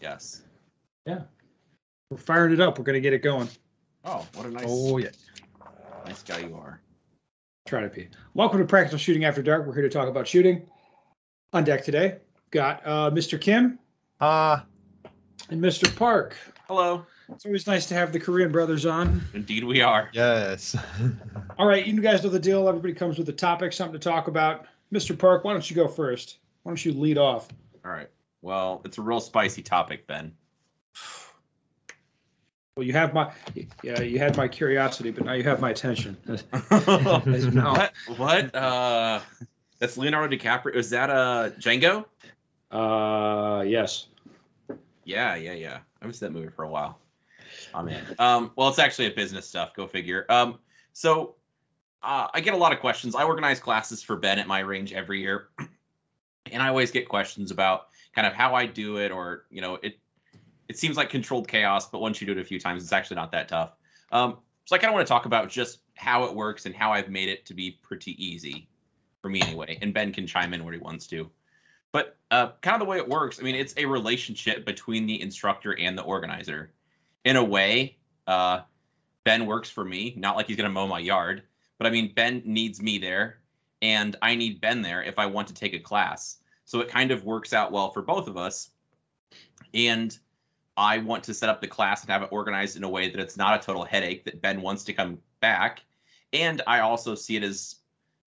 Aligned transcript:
Yes. 0.00 0.42
Yeah. 1.06 1.22
We're 2.10 2.16
firing 2.18 2.52
it 2.52 2.60
up. 2.60 2.78
We're 2.78 2.84
gonna 2.84 3.00
get 3.00 3.12
it 3.12 3.22
going. 3.22 3.48
Oh, 4.04 4.26
what 4.34 4.46
a 4.46 4.50
nice, 4.50 4.64
Oh 4.68 4.98
yeah. 4.98 5.08
nice 6.06 6.22
guy 6.22 6.40
you 6.40 6.54
are. 6.54 6.80
Try 7.66 7.80
to 7.80 7.88
be. 7.88 8.08
Welcome 8.34 8.58
to 8.58 8.66
Practical 8.66 8.98
Shooting 8.98 9.24
After 9.24 9.42
Dark. 9.42 9.66
We're 9.66 9.74
here 9.74 9.82
to 9.82 9.88
talk 9.88 10.08
about 10.08 10.28
shooting. 10.28 10.62
On 11.52 11.64
deck 11.64 11.84
today, 11.84 12.16
got 12.50 12.82
uh, 12.86 13.10
Mr. 13.12 13.40
Kim 13.40 13.78
Uh 14.20 14.60
and 15.50 15.60
Mr. 15.62 15.94
Park. 15.96 16.36
Hello. 16.68 17.06
It's 17.30 17.46
always 17.46 17.66
nice 17.66 17.86
to 17.86 17.94
have 17.94 18.12
the 18.12 18.20
Korean 18.20 18.52
brothers 18.52 18.84
on. 18.84 19.22
Indeed, 19.32 19.64
we 19.64 19.80
are. 19.80 20.10
yes. 20.12 20.76
All 21.58 21.66
right, 21.66 21.86
you 21.86 21.98
guys 22.02 22.22
know 22.22 22.28
the 22.28 22.38
deal. 22.38 22.68
Everybody 22.68 22.92
comes 22.92 23.16
with 23.18 23.28
a 23.30 23.32
topic, 23.32 23.72
something 23.72 23.98
to 23.98 23.98
talk 23.98 24.28
about. 24.28 24.66
Mr. 24.92 25.18
Park, 25.18 25.44
why 25.44 25.52
don't 25.52 25.68
you 25.70 25.74
go 25.76 25.88
first? 25.88 26.38
Why 26.62 26.70
don't 26.70 26.84
you 26.84 26.92
lead 26.92 27.16
off? 27.16 27.48
All 27.84 27.90
right. 27.92 28.08
Well, 28.44 28.82
it's 28.84 28.98
a 28.98 29.00
real 29.00 29.20
spicy 29.20 29.62
topic, 29.62 30.06
Ben. 30.06 30.30
Well, 32.76 32.86
you 32.86 32.92
have 32.92 33.14
my, 33.14 33.32
yeah, 33.82 34.02
you 34.02 34.18
had 34.18 34.36
my 34.36 34.48
curiosity, 34.48 35.10
but 35.12 35.24
now 35.24 35.32
you 35.32 35.44
have 35.44 35.60
my 35.60 35.70
attention. 35.70 36.14
What? 36.52 37.92
What? 38.18 38.54
Uh, 38.54 39.20
that's 39.78 39.96
Leonardo 39.96 40.36
DiCaprio. 40.36 40.74
Is 40.74 40.90
that 40.90 41.08
uh 41.08 41.50
Django? 41.58 42.04
Uh, 42.70 43.62
yes. 43.62 44.08
Yeah, 45.04 45.36
yeah, 45.36 45.54
yeah. 45.54 45.76
I 45.76 46.04
haven't 46.04 46.16
seen 46.16 46.30
that 46.30 46.38
movie 46.38 46.52
for 46.54 46.64
a 46.64 46.68
while. 46.68 46.98
Oh 47.72 47.82
man. 47.82 48.04
Um, 48.18 48.50
well, 48.56 48.68
it's 48.68 48.78
actually 48.78 49.06
a 49.06 49.14
business 49.14 49.48
stuff. 49.48 49.74
Go 49.74 49.86
figure. 49.86 50.26
Um, 50.28 50.58
so 50.92 51.36
uh, 52.02 52.28
I 52.34 52.40
get 52.40 52.52
a 52.52 52.58
lot 52.58 52.72
of 52.72 52.80
questions. 52.80 53.14
I 53.14 53.22
organize 53.22 53.58
classes 53.58 54.02
for 54.02 54.16
Ben 54.16 54.38
at 54.38 54.46
my 54.46 54.58
range 54.58 54.92
every 54.92 55.22
year, 55.22 55.48
and 56.52 56.62
I 56.62 56.68
always 56.68 56.90
get 56.90 57.08
questions 57.08 57.50
about 57.50 57.88
kind 58.14 58.26
of 58.26 58.32
how 58.32 58.54
I 58.54 58.66
do 58.66 58.98
it, 58.98 59.10
or 59.10 59.44
you 59.50 59.60
know, 59.60 59.76
it 59.82 59.98
it 60.68 60.78
seems 60.78 60.96
like 60.96 61.10
controlled 61.10 61.48
chaos, 61.48 61.88
but 61.88 62.00
once 62.00 62.20
you 62.20 62.26
do 62.26 62.32
it 62.32 62.38
a 62.38 62.44
few 62.44 62.58
times, 62.58 62.82
it's 62.82 62.92
actually 62.92 63.16
not 63.16 63.32
that 63.32 63.48
tough. 63.48 63.72
Um, 64.12 64.38
so 64.64 64.74
I 64.74 64.78
kind 64.78 64.88
of 64.90 64.94
want 64.94 65.06
to 65.06 65.12
talk 65.12 65.26
about 65.26 65.50
just 65.50 65.80
how 65.94 66.24
it 66.24 66.34
works 66.34 66.66
and 66.66 66.74
how 66.74 66.92
I've 66.92 67.08
made 67.08 67.28
it 67.28 67.44
to 67.46 67.54
be 67.54 67.78
pretty 67.82 68.24
easy 68.24 68.68
for 69.20 69.28
me 69.28 69.42
anyway. 69.42 69.78
And 69.82 69.92
Ben 69.92 70.12
can 70.12 70.26
chime 70.26 70.54
in 70.54 70.64
where 70.64 70.72
he 70.72 70.78
wants 70.78 71.06
to. 71.08 71.30
But 71.92 72.16
uh, 72.30 72.52
kind 72.62 72.74
of 72.74 72.80
the 72.80 72.86
way 72.86 72.96
it 72.96 73.08
works, 73.08 73.38
I 73.38 73.42
mean, 73.42 73.54
it's 73.54 73.74
a 73.76 73.84
relationship 73.84 74.64
between 74.64 75.06
the 75.06 75.20
instructor 75.20 75.78
and 75.78 75.96
the 75.96 76.02
organizer. 76.02 76.72
In 77.24 77.36
a 77.36 77.44
way, 77.44 77.98
uh, 78.26 78.60
Ben 79.24 79.46
works 79.46 79.70
for 79.70 79.84
me, 79.84 80.14
not 80.16 80.36
like 80.36 80.46
he's 80.46 80.56
going 80.56 80.68
to 80.68 80.72
mow 80.72 80.86
my 80.86 80.98
yard, 80.98 81.42
but 81.78 81.86
I 81.86 81.90
mean, 81.90 82.12
Ben 82.14 82.42
needs 82.44 82.82
me 82.82 82.98
there, 82.98 83.38
and 83.84 84.16
I 84.22 84.34
need 84.34 84.62
Ben 84.62 84.80
there 84.80 85.02
if 85.02 85.18
I 85.18 85.26
want 85.26 85.46
to 85.48 85.54
take 85.54 85.74
a 85.74 85.78
class. 85.78 86.38
So 86.64 86.80
it 86.80 86.88
kind 86.88 87.10
of 87.10 87.24
works 87.24 87.52
out 87.52 87.70
well 87.70 87.90
for 87.90 88.00
both 88.00 88.28
of 88.28 88.38
us. 88.38 88.70
And 89.74 90.18
I 90.78 90.96
want 90.98 91.22
to 91.24 91.34
set 91.34 91.50
up 91.50 91.60
the 91.60 91.68
class 91.68 92.00
and 92.00 92.10
have 92.10 92.22
it 92.22 92.30
organized 92.32 92.78
in 92.78 92.84
a 92.84 92.88
way 92.88 93.10
that 93.10 93.20
it's 93.20 93.36
not 93.36 93.60
a 93.60 93.62
total 93.62 93.84
headache, 93.84 94.24
that 94.24 94.40
Ben 94.40 94.62
wants 94.62 94.84
to 94.84 94.94
come 94.94 95.18
back. 95.40 95.84
And 96.32 96.62
I 96.66 96.80
also 96.80 97.14
see 97.14 97.36
it 97.36 97.42
as 97.42 97.76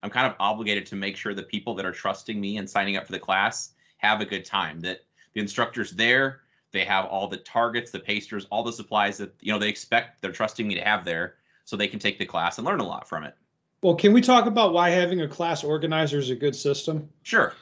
I'm 0.04 0.10
kind 0.10 0.28
of 0.28 0.36
obligated 0.38 0.86
to 0.86 0.96
make 0.96 1.16
sure 1.16 1.34
the 1.34 1.42
people 1.42 1.74
that 1.74 1.84
are 1.84 1.90
trusting 1.90 2.40
me 2.40 2.58
and 2.58 2.70
signing 2.70 2.96
up 2.96 3.04
for 3.04 3.12
the 3.12 3.18
class 3.18 3.72
have 3.96 4.20
a 4.20 4.24
good 4.24 4.44
time, 4.44 4.78
that 4.82 5.00
the 5.34 5.40
instructor's 5.40 5.90
there, 5.90 6.42
they 6.70 6.84
have 6.84 7.06
all 7.06 7.26
the 7.26 7.38
targets, 7.38 7.90
the 7.90 7.98
pasters, 7.98 8.46
all 8.50 8.62
the 8.62 8.72
supplies 8.72 9.18
that 9.18 9.34
you 9.40 9.52
know 9.52 9.58
they 9.58 9.68
expect 9.68 10.22
they're 10.22 10.30
trusting 10.30 10.68
me 10.68 10.76
to 10.76 10.84
have 10.84 11.04
there 11.04 11.34
so 11.64 11.74
they 11.74 11.88
can 11.88 11.98
take 11.98 12.20
the 12.20 12.24
class 12.24 12.58
and 12.58 12.66
learn 12.66 12.78
a 12.78 12.86
lot 12.86 13.08
from 13.08 13.24
it. 13.24 13.34
Well, 13.82 13.94
can 13.94 14.12
we 14.12 14.20
talk 14.20 14.46
about 14.46 14.72
why 14.72 14.90
having 14.90 15.20
a 15.20 15.28
class 15.28 15.62
organizer 15.62 16.18
is 16.18 16.30
a 16.30 16.36
good 16.36 16.56
system? 16.56 17.08
Sure. 17.22 17.54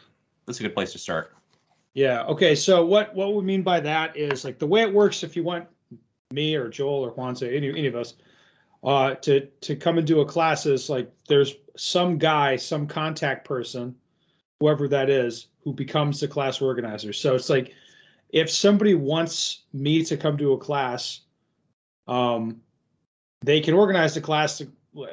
That's 0.47 0.61
a 0.61 0.63
good 0.63 0.75
place 0.75 0.93
to 0.93 0.99
start. 0.99 1.35
Yeah. 1.95 2.25
Okay. 2.25 2.55
So 2.55 2.85
what 2.85 3.15
what 3.15 3.35
we 3.35 3.43
mean 3.43 3.63
by 3.63 3.81
that 3.81 4.17
is 4.17 4.45
like 4.45 4.59
the 4.59 4.67
way 4.67 4.83
it 4.83 4.93
works. 4.93 5.23
If 5.23 5.37
you 5.37 5.43
want 5.43 5.67
me 6.31 6.55
or 6.55 6.69
Joel 6.69 7.05
or 7.05 7.13
Hwansik, 7.13 7.55
any 7.55 7.71
any 7.71 7.87
of 7.87 7.97
us, 7.97 8.15
uh, 8.85 9.15
to 9.17 9.47
to 9.47 9.77
come 9.77 9.99
and 9.99 10.07
do 10.07 10.21
a 10.21 10.27
class 10.27 10.67
is 10.67 10.89
like 10.89 11.11
there's 11.29 11.55
some 11.77 12.19
guy, 12.19 12.57
some 12.57 12.87
contact 12.87 13.47
person, 13.47 13.95
whoever 14.61 14.89
that 14.89 15.11
is, 15.11 15.49
who 15.65 15.73
becomes 15.73 16.21
the 16.21 16.29
class 16.29 16.61
organizer. 16.61 17.13
So 17.13 17.35
it's 17.35 17.51
like 17.51 17.73
if 18.31 18.51
somebody 18.51 18.95
wants 18.95 19.63
me 19.73 20.05
to 20.05 20.17
come 20.17 20.37
to 20.39 20.53
a 20.53 20.59
class, 20.59 21.21
um, 22.09 22.61
they 23.43 23.61
can 23.61 23.75
organize 23.75 24.15
the 24.15 24.21
class. 24.21 24.63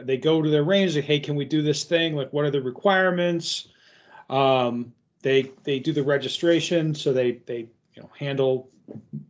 They 0.01 0.17
go 0.17 0.41
to 0.41 0.49
their 0.49 0.63
range. 0.63 0.95
Like, 0.95 1.05
hey, 1.05 1.19
can 1.19 1.35
we 1.35 1.45
do 1.45 1.61
this 1.61 1.83
thing? 1.83 2.15
Like, 2.15 2.31
what 2.31 2.45
are 2.45 2.51
the 2.51 2.61
requirements? 2.61 3.67
Um, 4.29 4.93
they 5.21 5.51
they 5.63 5.79
do 5.79 5.93
the 5.93 6.03
registration, 6.03 6.93
so 6.95 7.13
they 7.13 7.39
they 7.45 7.67
you 7.95 8.01
know 8.01 8.09
handle 8.17 8.69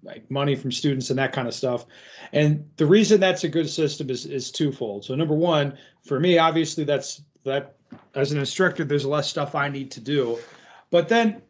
like 0.03 0.29
money 0.29 0.55
from 0.55 0.71
students 0.71 1.09
and 1.09 1.19
that 1.19 1.31
kind 1.31 1.47
of 1.47 1.53
stuff. 1.53 1.85
And 2.31 2.67
the 2.77 2.85
reason 2.85 3.19
that's 3.19 3.43
a 3.43 3.49
good 3.49 3.69
system 3.69 4.09
is 4.09 4.25
is 4.25 4.51
twofold. 4.51 5.05
So 5.05 5.15
number 5.15 5.35
one, 5.35 5.77
for 6.03 6.19
me, 6.19 6.37
obviously 6.37 6.83
that's 6.83 7.21
that 7.43 7.75
as 8.15 8.31
an 8.31 8.39
instructor, 8.39 8.83
there's 8.83 9.05
less 9.05 9.29
stuff 9.29 9.55
I 9.55 9.69
need 9.69 9.91
to 9.91 9.99
do. 9.99 10.39
But 10.89 11.09
then 11.09 11.41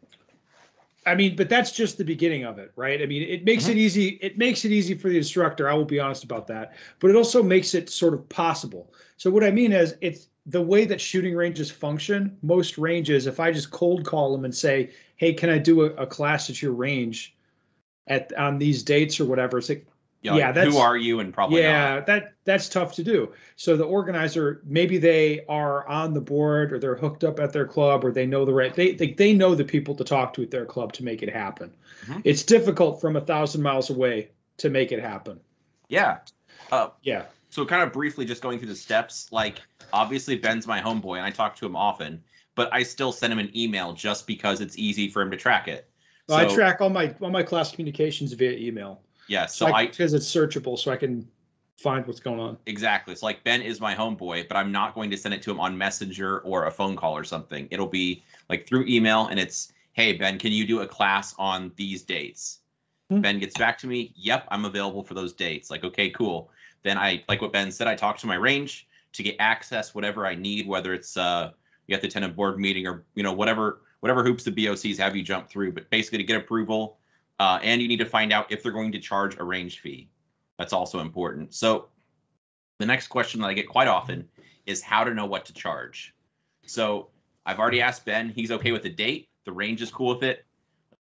I 1.06 1.14
mean, 1.14 1.36
but 1.36 1.48
that's 1.48 1.72
just 1.72 1.98
the 1.98 2.04
beginning 2.04 2.44
of 2.44 2.58
it, 2.58 2.72
right? 2.76 3.02
I 3.02 3.06
mean, 3.06 3.22
it 3.22 3.44
makes 3.44 3.66
it 3.66 3.72
mm-hmm. 3.72 3.80
easy. 3.80 4.08
It 4.22 4.38
makes 4.38 4.64
it 4.64 4.72
easy 4.72 4.94
for 4.94 5.08
the 5.08 5.18
instructor. 5.18 5.68
I 5.68 5.74
will 5.74 5.84
be 5.84 6.00
honest 6.00 6.24
about 6.24 6.46
that. 6.48 6.74
But 6.98 7.10
it 7.10 7.16
also 7.16 7.42
makes 7.42 7.74
it 7.74 7.90
sort 7.90 8.14
of 8.14 8.26
possible. 8.28 8.92
So 9.16 9.30
what 9.30 9.44
I 9.44 9.50
mean 9.50 9.72
is, 9.72 9.96
it's 10.00 10.28
the 10.46 10.62
way 10.62 10.84
that 10.86 11.00
shooting 11.00 11.34
ranges 11.34 11.70
function. 11.70 12.36
Most 12.42 12.78
ranges, 12.78 13.26
if 13.26 13.40
I 13.40 13.52
just 13.52 13.70
cold 13.70 14.04
call 14.04 14.32
them 14.32 14.44
and 14.44 14.54
say, 14.54 14.90
"Hey, 15.16 15.34
can 15.34 15.50
I 15.50 15.58
do 15.58 15.82
a, 15.82 15.86
a 15.94 16.06
class 16.06 16.48
at 16.48 16.62
your 16.62 16.72
range 16.72 17.36
at 18.06 18.32
on 18.38 18.58
these 18.58 18.82
dates 18.82 19.20
or 19.20 19.26
whatever?" 19.26 19.58
It's 19.58 19.68
like, 19.68 19.86
You 20.24 20.30
know, 20.30 20.38
Yeah, 20.38 20.46
like, 20.46 20.54
that's- 20.54 20.74
who 20.74 20.80
are 20.80 20.96
you 20.96 21.20
and 21.20 21.34
probably 21.34 21.60
yeah, 21.60 21.96
not. 21.96 22.06
that 22.06 22.32
that's 22.46 22.68
tough 22.70 22.94
to 22.94 23.04
do. 23.04 23.30
So 23.56 23.76
the 23.76 23.84
organizer, 23.84 24.62
maybe 24.64 24.96
they 24.96 25.44
are 25.50 25.86
on 25.86 26.14
the 26.14 26.20
board 26.20 26.72
or 26.72 26.78
they're 26.78 26.94
hooked 26.94 27.24
up 27.24 27.38
at 27.38 27.52
their 27.52 27.66
club 27.66 28.04
or 28.06 28.10
they 28.10 28.24
know 28.26 28.46
the 28.46 28.52
right 28.54 28.74
they 28.74 28.92
they, 28.94 29.12
they 29.12 29.34
know 29.34 29.54
the 29.54 29.64
people 29.64 29.94
to 29.96 30.02
talk 30.02 30.32
to 30.34 30.42
at 30.42 30.50
their 30.50 30.64
club 30.64 30.94
to 30.94 31.04
make 31.04 31.22
it 31.22 31.28
happen. 31.28 31.70
Mhm. 32.06 32.22
It's 32.24 32.42
difficult 32.42 33.02
from 33.02 33.16
a 33.16 33.20
thousand 33.20 33.60
miles 33.62 33.90
away 33.90 34.30
to 34.56 34.70
make 34.70 34.92
it 34.92 35.00
happen. 35.00 35.38
Yeah. 35.88 36.18
Uh, 36.72 36.88
Yeah. 37.02 37.24
so 37.50 37.66
kind 37.66 37.82
of 37.82 37.92
briefly 37.92 38.24
just 38.24 38.40
going 38.42 38.58
through 38.58 38.68
the 38.68 38.74
steps 38.74 39.28
like 39.30 39.60
obviously 39.92 40.36
ben's 40.36 40.66
my 40.66 40.80
homeboy 40.80 41.18
and 41.18 41.26
i 41.26 41.30
talk 41.30 41.54
to 41.56 41.66
him 41.66 41.76
often 41.76 42.20
but 42.54 42.68
i 42.72 42.82
still 42.82 43.12
send 43.12 43.32
him 43.32 43.38
an 43.38 43.50
email 43.54 43.92
just 43.92 44.26
because 44.26 44.60
it's 44.62 44.76
easy 44.78 45.08
for 45.08 45.20
him 45.22 45.30
to 45.30 45.36
track 45.36 45.68
it 45.68 45.88
Well, 46.28 46.38
I 46.38 46.46
track 46.52 46.80
all 46.80 46.88
my 46.90 47.14
all 47.20 47.30
my 47.30 47.42
class 47.42 47.70
communications 47.70 48.32
via 48.32 48.52
email. 48.52 49.02
Yeah 49.28 49.46
so 49.46 49.72
i 49.72 49.86
because 49.86 50.14
it's 50.14 50.26
searchable, 50.32 50.78
so 50.78 50.90
I 50.90 50.96
can 50.96 51.26
find 51.76 52.06
what's 52.06 52.20
going 52.20 52.40
on. 52.40 52.56
exactly 52.66 53.12
It's 53.12 53.22
like 53.22 53.42
ben 53.44 53.60
is 53.60 53.80
my 53.80 53.94
homeboy 53.94 54.46
but 54.48 54.56
i'm 54.56 54.70
not 54.70 54.94
going 54.94 55.10
to 55.10 55.16
send 55.16 55.34
it 55.34 55.42
to 55.42 55.50
him 55.50 55.60
on 55.60 55.76
messenger 55.76 56.38
or 56.40 56.66
a 56.66 56.70
phone 56.70 56.96
call 56.96 57.16
or 57.16 57.24
something 57.24 57.66
it'll 57.70 57.86
be 57.88 58.22
like 58.48 58.66
through 58.66 58.86
email 58.86 59.26
and 59.26 59.38
it's 59.40 59.72
hey 59.92 60.12
ben 60.12 60.38
can 60.38 60.52
you 60.52 60.66
do 60.66 60.80
a 60.80 60.86
class 60.86 61.34
on 61.38 61.72
these 61.76 62.02
dates 62.02 62.60
Hmm. 63.10 63.20
ben 63.20 63.38
gets 63.38 63.58
back 63.58 63.76
to 63.78 63.86
me 63.86 64.14
yep 64.16 64.46
i'm 64.50 64.64
available 64.64 65.02
for 65.02 65.12
those 65.12 65.34
dates 65.34 65.70
like 65.70 65.84
okay 65.84 66.08
cool 66.08 66.50
then 66.84 66.96
i 66.96 67.22
like 67.28 67.42
what 67.42 67.52
ben 67.52 67.70
said 67.70 67.86
i 67.86 67.94
talk 67.94 68.16
to 68.18 68.26
my 68.26 68.34
range 68.36 68.88
to 69.12 69.22
get 69.22 69.36
access 69.38 69.94
whatever 69.94 70.26
i 70.26 70.34
need 70.34 70.66
whether 70.66 70.94
it's 70.94 71.16
uh 71.18 71.50
you 71.86 71.94
have 71.94 72.00
to 72.00 72.06
attend 72.06 72.24
a 72.24 72.28
board 72.28 72.58
meeting 72.58 72.86
or 72.86 73.04
you 73.14 73.22
know 73.22 73.32
whatever 73.34 73.82
whatever 74.00 74.24
hoops 74.24 74.42
the 74.44 74.50
bocs 74.50 74.96
have 74.96 75.14
you 75.14 75.22
jump 75.22 75.50
through 75.50 75.70
but 75.70 75.90
basically 75.90 76.16
to 76.16 76.24
get 76.24 76.36
approval 76.38 76.96
uh, 77.40 77.58
and 77.62 77.80
you 77.80 77.88
need 77.88 77.98
to 77.98 78.06
find 78.06 78.32
out 78.32 78.50
if 78.50 78.62
they're 78.62 78.72
going 78.72 78.92
to 78.92 78.98
charge 78.98 79.38
a 79.38 79.44
range 79.44 79.80
fee. 79.80 80.08
That's 80.58 80.72
also 80.72 81.00
important. 81.00 81.54
So 81.54 81.88
the 82.78 82.86
next 82.86 83.08
question 83.08 83.40
that 83.40 83.48
i 83.48 83.54
get 83.54 83.68
quite 83.68 83.88
often 83.88 84.28
is 84.66 84.82
how 84.82 85.04
to 85.04 85.14
know 85.14 85.26
what 85.26 85.44
to 85.46 85.52
charge. 85.52 86.14
So 86.66 87.08
i've 87.46 87.58
already 87.58 87.80
asked 87.80 88.04
ben. 88.04 88.28
He's 88.28 88.50
okay 88.50 88.72
with 88.72 88.82
the 88.82 88.90
date. 88.90 89.28
The 89.44 89.52
range 89.52 89.82
is 89.82 89.90
cool 89.90 90.14
with 90.14 90.22
it. 90.22 90.44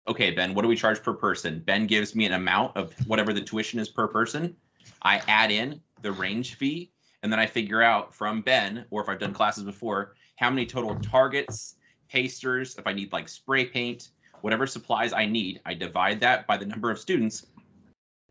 Okay 0.09 0.31
ben 0.31 0.54
what 0.54 0.62
do 0.62 0.69
we 0.69 0.76
charge 0.76 1.03
per 1.03 1.15
person? 1.15 1.60
Ben 1.60 1.86
gives 1.86 2.15
me 2.15 2.27
an 2.27 2.33
amount 2.33 2.77
of 2.77 2.95
whatever 3.06 3.33
the 3.33 3.41
tuition 3.41 3.78
is 3.78 3.89
per 3.89 4.09
person. 4.09 4.56
I 5.03 5.22
add 5.28 5.50
in 5.50 5.80
the 6.03 6.12
range 6.12 6.54
fee 6.54 6.92
and 7.22 7.33
then 7.33 7.41
i 7.41 7.47
figure 7.47 7.83
out 7.83 8.15
from 8.15 8.41
ben 8.41 8.84
or 8.91 9.03
if 9.03 9.09
i've 9.09 9.18
done 9.18 9.33
classes 9.33 9.65
before 9.65 10.15
how 10.36 10.48
many 10.50 10.65
total 10.65 10.95
targets 10.97 11.77
pasters 12.09 12.77
if 12.77 12.86
i 12.86 12.92
need 12.92 13.12
like 13.12 13.28
spray 13.28 13.65
paint 13.65 14.10
whatever 14.47 14.66
supplies 14.66 15.13
i 15.13 15.27
need 15.27 15.60
i 15.66 15.75
divide 15.75 16.21
that 16.21 16.47
by 16.47 16.57
the 16.57 16.65
number 16.65 16.91
of 16.91 16.98
students 16.98 17.47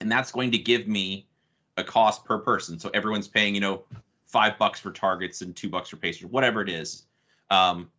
and 0.01 0.11
that's 0.11 0.31
going 0.31 0.51
to 0.51 0.57
give 0.57 0.87
me 0.87 1.27
a 1.77 1.83
cost 1.83 2.23
per 2.25 2.37
person. 2.37 2.79
So 2.79 2.89
everyone's 2.93 3.27
paying 3.27 3.53
you 3.53 3.61
know 3.61 3.83
five 4.25 4.57
bucks 4.57 4.79
for 4.79 4.91
targets 4.91 5.41
and 5.41 5.55
two 5.55 5.69
bucks 5.69 5.89
for 5.89 5.97
pasters 5.97 6.29
whatever 6.29 6.61
it 6.61 6.69
is. 6.69 7.05
Um, 7.49 7.89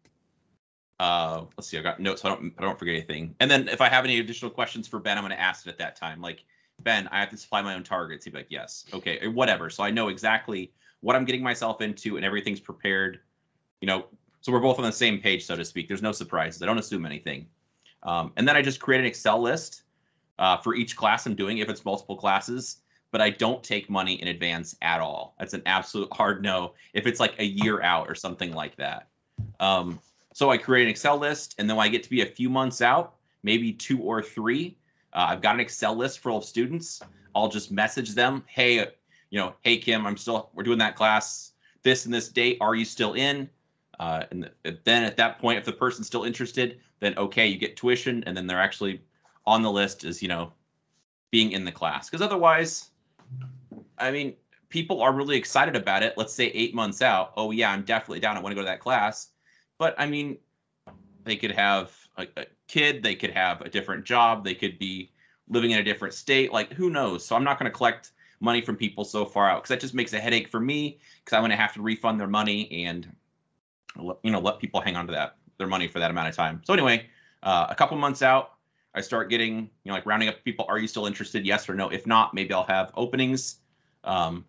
uh 0.98 1.44
let's 1.58 1.68
see 1.68 1.76
i 1.76 1.82
got 1.82 2.00
notes 2.00 2.22
so 2.22 2.28
i 2.30 2.34
don't 2.34 2.54
i 2.58 2.62
don't 2.62 2.78
forget 2.78 2.94
anything. 2.94 3.34
And 3.40 3.50
then 3.50 3.68
if 3.68 3.82
i 3.82 3.88
have 3.88 4.04
any 4.04 4.18
additional 4.18 4.50
questions 4.50 4.88
for 4.88 4.98
ben 4.98 5.18
i'm 5.18 5.24
going 5.24 5.36
to 5.36 5.40
ask 5.40 5.66
it 5.66 5.68
at 5.70 5.76
that 5.76 5.94
time 5.94 6.22
like 6.22 6.44
ben 6.80 7.06
i 7.08 7.20
have 7.20 7.28
to 7.28 7.36
supply 7.36 7.60
my 7.60 7.74
own 7.74 7.82
targets. 7.82 8.24
He'd 8.24 8.32
be 8.32 8.38
like 8.38 8.46
yes 8.48 8.86
okay 8.94 9.18
or 9.22 9.30
whatever. 9.30 9.68
So 9.68 9.84
i 9.84 9.90
know 9.90 10.08
exactly 10.08 10.72
what 11.00 11.14
i'm 11.14 11.26
getting 11.26 11.42
myself 11.42 11.82
into 11.82 12.16
and 12.16 12.24
everything's 12.24 12.60
prepared 12.60 13.20
you 13.82 13.86
know 13.86 14.06
so 14.40 14.52
we're 14.52 14.60
both 14.60 14.78
on 14.78 14.84
the 14.84 14.92
same 14.92 15.20
page 15.20 15.44
so 15.44 15.54
to 15.54 15.64
speak. 15.66 15.86
There's 15.86 16.02
no 16.02 16.12
surprises. 16.12 16.62
I 16.62 16.66
don't 16.66 16.78
assume 16.78 17.04
anything 17.04 17.46
um, 18.02 18.32
and 18.36 18.46
then 18.46 18.56
i 18.56 18.62
just 18.62 18.80
create 18.80 19.00
an 19.00 19.06
excel 19.06 19.40
list 19.40 19.82
uh, 20.38 20.56
for 20.56 20.74
each 20.74 20.96
class 20.96 21.26
I'm 21.26 21.34
doing 21.34 21.58
if 21.58 21.68
it's 21.68 21.84
multiple 21.84 22.16
classes, 22.16 22.78
but 23.10 23.20
I 23.20 23.30
don't 23.30 23.62
take 23.62 23.88
money 23.88 24.20
in 24.20 24.28
advance 24.28 24.76
at 24.82 25.00
all. 25.00 25.34
That's 25.38 25.54
an 25.54 25.62
absolute 25.66 26.12
hard 26.12 26.42
no 26.42 26.74
if 26.92 27.06
it's 27.06 27.20
like 27.20 27.34
a 27.38 27.44
year 27.44 27.82
out 27.82 28.08
or 28.08 28.14
something 28.14 28.52
like 28.52 28.76
that. 28.76 29.08
Um, 29.60 30.00
so 30.32 30.50
I 30.50 30.58
create 30.58 30.84
an 30.84 30.90
Excel 30.90 31.16
list, 31.16 31.54
and 31.58 31.68
then 31.68 31.76
when 31.76 31.86
I 31.86 31.88
get 31.88 32.02
to 32.02 32.10
be 32.10 32.20
a 32.20 32.26
few 32.26 32.50
months 32.50 32.82
out, 32.82 33.14
maybe 33.42 33.72
two 33.72 34.00
or 34.00 34.22
three, 34.22 34.76
uh, 35.14 35.26
I've 35.30 35.40
got 35.40 35.54
an 35.54 35.60
Excel 35.60 35.94
list 35.94 36.18
full 36.18 36.38
of 36.38 36.44
students. 36.44 37.00
I'll 37.34 37.48
just 37.48 37.70
message 37.70 38.14
them, 38.14 38.44
hey, 38.46 38.80
uh, 38.80 38.86
you 39.30 39.38
know, 39.38 39.54
hey 39.62 39.78
Kim, 39.78 40.06
I'm 40.06 40.16
still 40.16 40.50
we're 40.54 40.62
doing 40.62 40.78
that 40.78 40.96
class 40.96 41.52
this 41.82 42.04
and 42.04 42.12
this 42.12 42.28
date. 42.28 42.58
Are 42.60 42.74
you 42.74 42.84
still 42.84 43.14
in? 43.14 43.48
Uh, 43.98 44.24
and 44.30 44.50
then 44.84 45.04
at 45.04 45.16
that 45.16 45.38
point, 45.38 45.58
if 45.58 45.64
the 45.64 45.72
person's 45.72 46.06
still 46.06 46.24
interested, 46.24 46.80
then 47.00 47.16
okay, 47.18 47.46
you 47.46 47.58
get 47.58 47.76
tuition, 47.76 48.24
and 48.24 48.36
then 48.36 48.46
they're 48.46 48.60
actually 48.60 49.00
on 49.46 49.62
the 49.62 49.70
list 49.70 50.04
as 50.04 50.22
you 50.22 50.28
know 50.28 50.52
being 51.30 51.52
in 51.52 51.64
the 51.64 51.72
class. 51.72 52.08
Because 52.08 52.22
otherwise, 52.22 52.90
I 53.98 54.10
mean, 54.10 54.34
people 54.68 55.02
are 55.02 55.12
really 55.12 55.36
excited 55.36 55.76
about 55.76 56.02
it. 56.02 56.14
Let's 56.16 56.32
say 56.32 56.46
eight 56.46 56.74
months 56.74 57.02
out. 57.02 57.32
Oh 57.36 57.50
yeah, 57.50 57.70
I'm 57.70 57.82
definitely 57.82 58.20
down. 58.20 58.36
I 58.36 58.40
want 58.40 58.52
to 58.52 58.56
go 58.56 58.62
to 58.62 58.66
that 58.66 58.80
class. 58.80 59.28
But 59.78 59.94
I 59.98 60.06
mean, 60.06 60.38
they 61.24 61.36
could 61.36 61.52
have 61.52 61.92
a, 62.16 62.26
a 62.36 62.46
kid. 62.68 63.02
They 63.02 63.14
could 63.14 63.30
have 63.30 63.60
a 63.60 63.68
different 63.68 64.04
job. 64.04 64.44
They 64.44 64.54
could 64.54 64.78
be 64.78 65.12
living 65.48 65.72
in 65.72 65.78
a 65.78 65.84
different 65.84 66.14
state. 66.14 66.52
Like 66.52 66.72
who 66.72 66.90
knows? 66.90 67.24
So 67.24 67.36
I'm 67.36 67.44
not 67.44 67.58
going 67.58 67.70
to 67.70 67.76
collect 67.76 68.12
money 68.40 68.60
from 68.60 68.76
people 68.76 69.04
so 69.04 69.24
far 69.24 69.48
out 69.48 69.62
because 69.62 69.70
that 69.70 69.80
just 69.80 69.94
makes 69.94 70.12
a 70.12 70.18
headache 70.18 70.48
for 70.48 70.60
me 70.60 70.98
because 71.24 71.36
I'm 71.36 71.40
going 71.40 71.50
to 71.50 71.56
have 71.56 71.72
to 71.74 71.82
refund 71.82 72.20
their 72.20 72.26
money 72.26 72.84
and 72.84 73.10
you 74.22 74.30
know 74.30 74.40
let 74.40 74.58
people 74.58 74.80
hang 74.80 74.94
on 74.94 75.06
to 75.06 75.12
that 75.12 75.36
their 75.58 75.66
money 75.66 75.88
for 75.88 75.98
that 75.98 76.10
amount 76.10 76.28
of 76.28 76.34
time. 76.34 76.62
So 76.64 76.72
anyway, 76.72 77.06
uh, 77.42 77.66
a 77.68 77.74
couple 77.74 77.96
months 77.96 78.22
out, 78.22 78.52
I 78.94 79.00
start 79.00 79.28
getting 79.28 79.70
you 79.84 79.90
know 79.90 79.94
like 79.94 80.06
rounding 80.06 80.28
up 80.28 80.42
people. 80.44 80.64
Are 80.68 80.78
you 80.78 80.88
still 80.88 81.06
interested? 81.06 81.44
Yes 81.44 81.68
or 81.68 81.74
no. 81.74 81.88
If 81.88 82.06
not, 82.06 82.34
maybe 82.34 82.54
I'll 82.54 82.64
have 82.64 82.92
openings. 82.94 83.56
Um, 84.04 84.44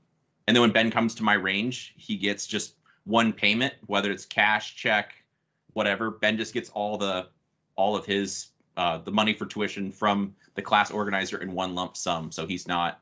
and 0.47 0.55
then 0.55 0.61
when 0.61 0.71
Ben 0.71 0.89
comes 0.89 1.13
to 1.15 1.23
my 1.23 1.33
range, 1.33 1.93
he 1.97 2.15
gets 2.15 2.47
just 2.47 2.75
one 3.03 3.33
payment, 3.33 3.73
whether 3.87 4.11
it's 4.11 4.25
cash, 4.25 4.75
check, 4.75 5.13
whatever. 5.73 6.11
Ben 6.11 6.37
just 6.37 6.53
gets 6.53 6.69
all 6.69 6.97
the 6.97 7.27
all 7.75 7.95
of 7.95 8.05
his 8.05 8.47
uh, 8.77 8.99
the 8.99 9.11
money 9.11 9.33
for 9.33 9.45
tuition 9.45 9.91
from 9.91 10.33
the 10.55 10.61
class 10.61 10.91
organizer 10.91 11.41
in 11.41 11.51
one 11.51 11.75
lump 11.75 11.97
sum. 11.97 12.31
So 12.31 12.47
he's 12.47 12.67
not 12.67 12.99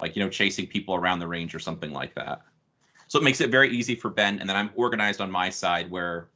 like 0.00 0.16
you 0.16 0.22
know 0.22 0.30
chasing 0.30 0.66
people 0.66 0.94
around 0.94 1.20
the 1.20 1.28
range 1.28 1.54
or 1.54 1.58
something 1.58 1.92
like 1.92 2.14
that. 2.14 2.42
So 3.06 3.18
it 3.18 3.22
makes 3.22 3.40
it 3.40 3.50
very 3.50 3.70
easy 3.70 3.94
for 3.94 4.08
Ben. 4.08 4.38
And 4.38 4.48
then 4.48 4.56
I'm 4.56 4.70
organized 4.74 5.20
on 5.20 5.30
my 5.30 5.50
side 5.50 5.90
where 5.90 6.28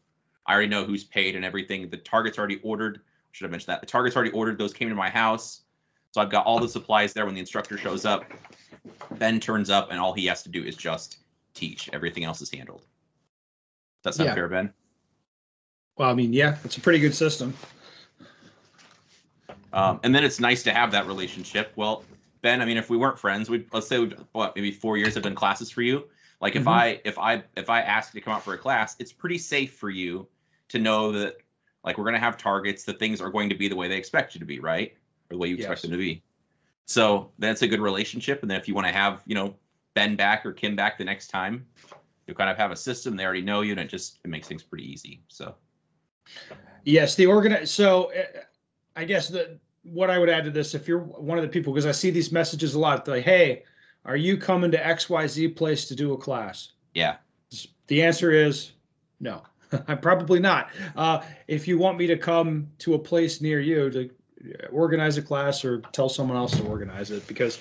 I 0.46 0.52
already 0.52 0.69
know 0.69 0.85
who's 0.85 1.05
paid 1.05 1.37
and 1.37 1.44
everything. 1.44 1.88
The 1.88 1.96
target's 1.96 2.38
already 2.38 2.61
ordered. 2.62 3.00
Should 3.32 3.44
have 3.44 3.50
mentioned 3.50 3.73
that. 3.73 3.81
The 3.81 3.87
target's 3.87 4.17
already 4.17 4.31
ordered. 4.32 4.58
Those 4.58 4.73
came 4.73 4.88
to 4.88 4.94
my 4.94 5.11
house. 5.11 5.62
So 6.12 6.20
I've 6.20 6.31
got 6.31 6.46
all 6.46 6.61
the 6.61 6.69
supplies 6.69 7.12
there 7.12 7.26
when 7.26 7.35
the 7.35 7.41
instructor 7.41 7.76
shows 7.76 8.05
up. 8.05 8.25
Ben 9.12 9.41
turns 9.41 9.70
up 9.70 9.91
and 9.91 9.99
all 9.99 10.12
he 10.12 10.26
has 10.26 10.43
to 10.44 10.49
do 10.49 10.62
is 10.62 10.76
just 10.76 11.19
teach. 11.55 11.91
Everything 11.93 12.25
else 12.25 12.41
is 12.41 12.50
handled. 12.50 12.82
Does 14.02 14.14
that 14.14 14.14
sound 14.14 14.29
Yeah. 14.29 14.35
fair, 14.35 14.49
Ben? 14.49 14.73
Well, 15.96 16.11
I 16.11 16.14
mean, 16.14 16.32
yeah, 16.32 16.58
it's 16.64 16.76
a 16.76 16.81
pretty 16.81 16.99
good 16.99 17.14
system. 17.14 17.55
Um, 19.73 19.99
and 20.05 20.14
then 20.14 20.23
it's 20.25 20.38
nice 20.38 20.62
to 20.64 20.73
have 20.73 20.93
that 20.93 21.06
relationship. 21.06 21.73
Well, 21.75 22.05
Ben, 22.43 22.61
I 22.61 22.64
mean, 22.64 22.76
if 22.76 22.90
we 22.90 22.97
weren't 22.97 23.19
friends, 23.19 23.50
we'd 23.50 23.67
let's 23.73 23.88
say 23.88 23.99
we'd, 23.99 24.17
what 24.32 24.55
maybe 24.55 24.70
four 24.70 24.97
years 24.97 25.14
have 25.14 25.25
done 25.25 25.35
classes 25.35 25.70
for 25.70 25.82
you. 25.82 26.05
Like 26.40 26.55
if 26.55 26.64
Mhm. 26.64 26.69
I 26.69 27.00
if 27.05 27.19
I 27.19 27.43
if 27.56 27.70
I 27.70 27.81
ask 27.81 28.14
you 28.14 28.20
to 28.20 28.25
come 28.25 28.35
out 28.35 28.44
for 28.44 28.55
a 28.55 28.58
class, 28.58 28.94
it's 28.99 29.12
pretty 29.12 29.38
safe 29.38 29.75
for 29.75 29.90
you 29.90 30.29
to 30.69 30.78
know 30.78 31.12
that 31.12 31.37
like 31.84 31.99
we're 31.99 32.05
gonna 32.05 32.19
have 32.19 32.37
targets, 32.37 32.84
that 32.84 32.99
things 32.99 33.20
are 33.20 33.31
going 33.31 33.49
to 33.49 33.55
be 33.55 33.69
the 33.69 33.76
way 33.76 33.88
they 33.88 33.96
expect 33.96 34.34
you 34.34 34.38
to 34.38 34.46
be, 34.46 34.61
right? 34.61 34.94
Or 35.31 35.34
the 35.34 35.38
way 35.38 35.49
you 35.49 35.55
expect 35.55 35.78
Yes. 35.78 35.82
them 35.82 35.90
to 35.93 35.96
be. 35.99 36.22
So 36.87 37.31
that's 37.38 37.62
a 37.62 37.69
good 37.69 37.81
relationship. 37.81 38.43
And 38.43 38.50
then 38.50 38.61
if 38.61 38.69
you 38.69 38.75
want 38.75 38.87
to 38.87 38.93
have, 38.93 39.22
you 39.26 39.34
know, 39.34 39.56
Ben 39.94 40.16
back 40.16 40.44
or 40.44 40.52
Kim 40.52 40.76
back 40.76 40.99
the 40.99 41.05
next 41.05 41.28
time, 41.28 41.66
you 42.26 42.34
kind 42.34 42.50
of 42.50 42.56
have 42.56 42.70
a 42.70 42.76
system. 42.76 43.16
They 43.16 43.25
already 43.25 43.43
know 43.43 43.61
you, 43.61 43.72
and 43.72 43.81
it 43.81 43.88
just 43.88 44.19
it 44.25 44.28
makes 44.28 44.49
things 44.49 44.62
pretty 44.62 44.90
easy. 44.90 45.22
So 45.28 45.55
Yes, 46.84 47.14
the 47.14 47.25
organi, 47.25 47.66
so 47.66 48.12
uh, 48.12 48.40
I 48.96 49.05
guess 49.05 49.28
the, 49.28 49.58
what 49.82 50.11
I 50.11 50.19
would 50.19 50.28
add 50.28 50.44
to 50.44 50.50
this, 50.50 50.75
if 50.75 50.87
you're 50.87 50.99
one 50.99 51.38
of 51.38 51.43
the 51.43 51.49
people, 51.49 51.72
because 51.72 51.87
I 51.87 51.93
see 51.93 52.11
these 52.11 52.32
messages 52.32 52.75
a 52.75 52.78
lot, 52.78 53.06
like, 53.08 53.25
hey, 53.25 53.64
are 54.05 54.16
you 54.16 54.37
coming 54.37 54.70
to 54.70 54.78
XYZ 54.78 55.56
place 55.56 55.87
to 55.88 55.94
do 55.94 56.12
a 56.12 56.19
class? 56.19 56.72
yeah, 56.94 57.16
The 57.87 58.02
answer 58.02 58.31
is 58.31 58.72
no. 59.20 59.43
I'm 59.88 59.99
probably 59.99 60.41
not. 60.41 60.71
Uh, 60.97 61.23
if 61.49 61.67
you 61.69 61.79
want 61.79 61.99
me 61.99 62.06
to 62.06 62.17
come 62.17 62.69
to 62.79 62.94
a 62.94 62.99
place 62.99 63.41
near 63.41 63.61
you 63.61 63.91
to 63.91 64.11
organize 64.71 65.17
a 65.17 65.23
class 65.23 65.65
or 65.65 65.81
tell 65.93 66.09
someone 66.09 66.37
else 66.37 66.56
to 66.56 66.65
organize 66.65 67.11
it, 67.11 67.26
because 67.26 67.61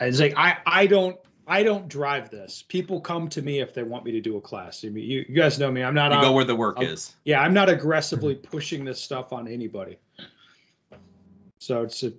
it's 0.00 0.20
like 0.20 0.34
I 0.36 0.58
I 0.66 0.86
don't 0.86 1.16
I 1.46 1.62
don't 1.62 1.88
drive 1.88 2.30
this. 2.30 2.64
People 2.66 3.00
come 3.00 3.28
to 3.28 3.42
me 3.42 3.60
if 3.60 3.72
they 3.72 3.84
want 3.84 4.04
me 4.04 4.10
to 4.12 4.20
do 4.20 4.36
a 4.36 4.40
class. 4.40 4.84
I 4.84 4.88
mean, 4.88 5.08
you, 5.08 5.24
you 5.28 5.34
guys 5.34 5.58
know 5.58 5.70
me. 5.70 5.84
I'm 5.84 5.94
not 5.94 6.10
you 6.10 6.18
out- 6.18 6.22
go 6.22 6.32
where 6.32 6.44
the 6.44 6.56
work 6.56 6.76
I'll- 6.78 6.86
is. 6.86 7.14
yeah, 7.24 7.40
I'm 7.40 7.54
not 7.54 7.68
aggressively 7.68 8.34
pushing 8.34 8.84
this 8.84 9.00
stuff 9.00 9.32
on 9.32 9.46
anybody. 9.46 9.98
So 11.58 11.82
it's 11.82 12.02
a, 12.04 12.12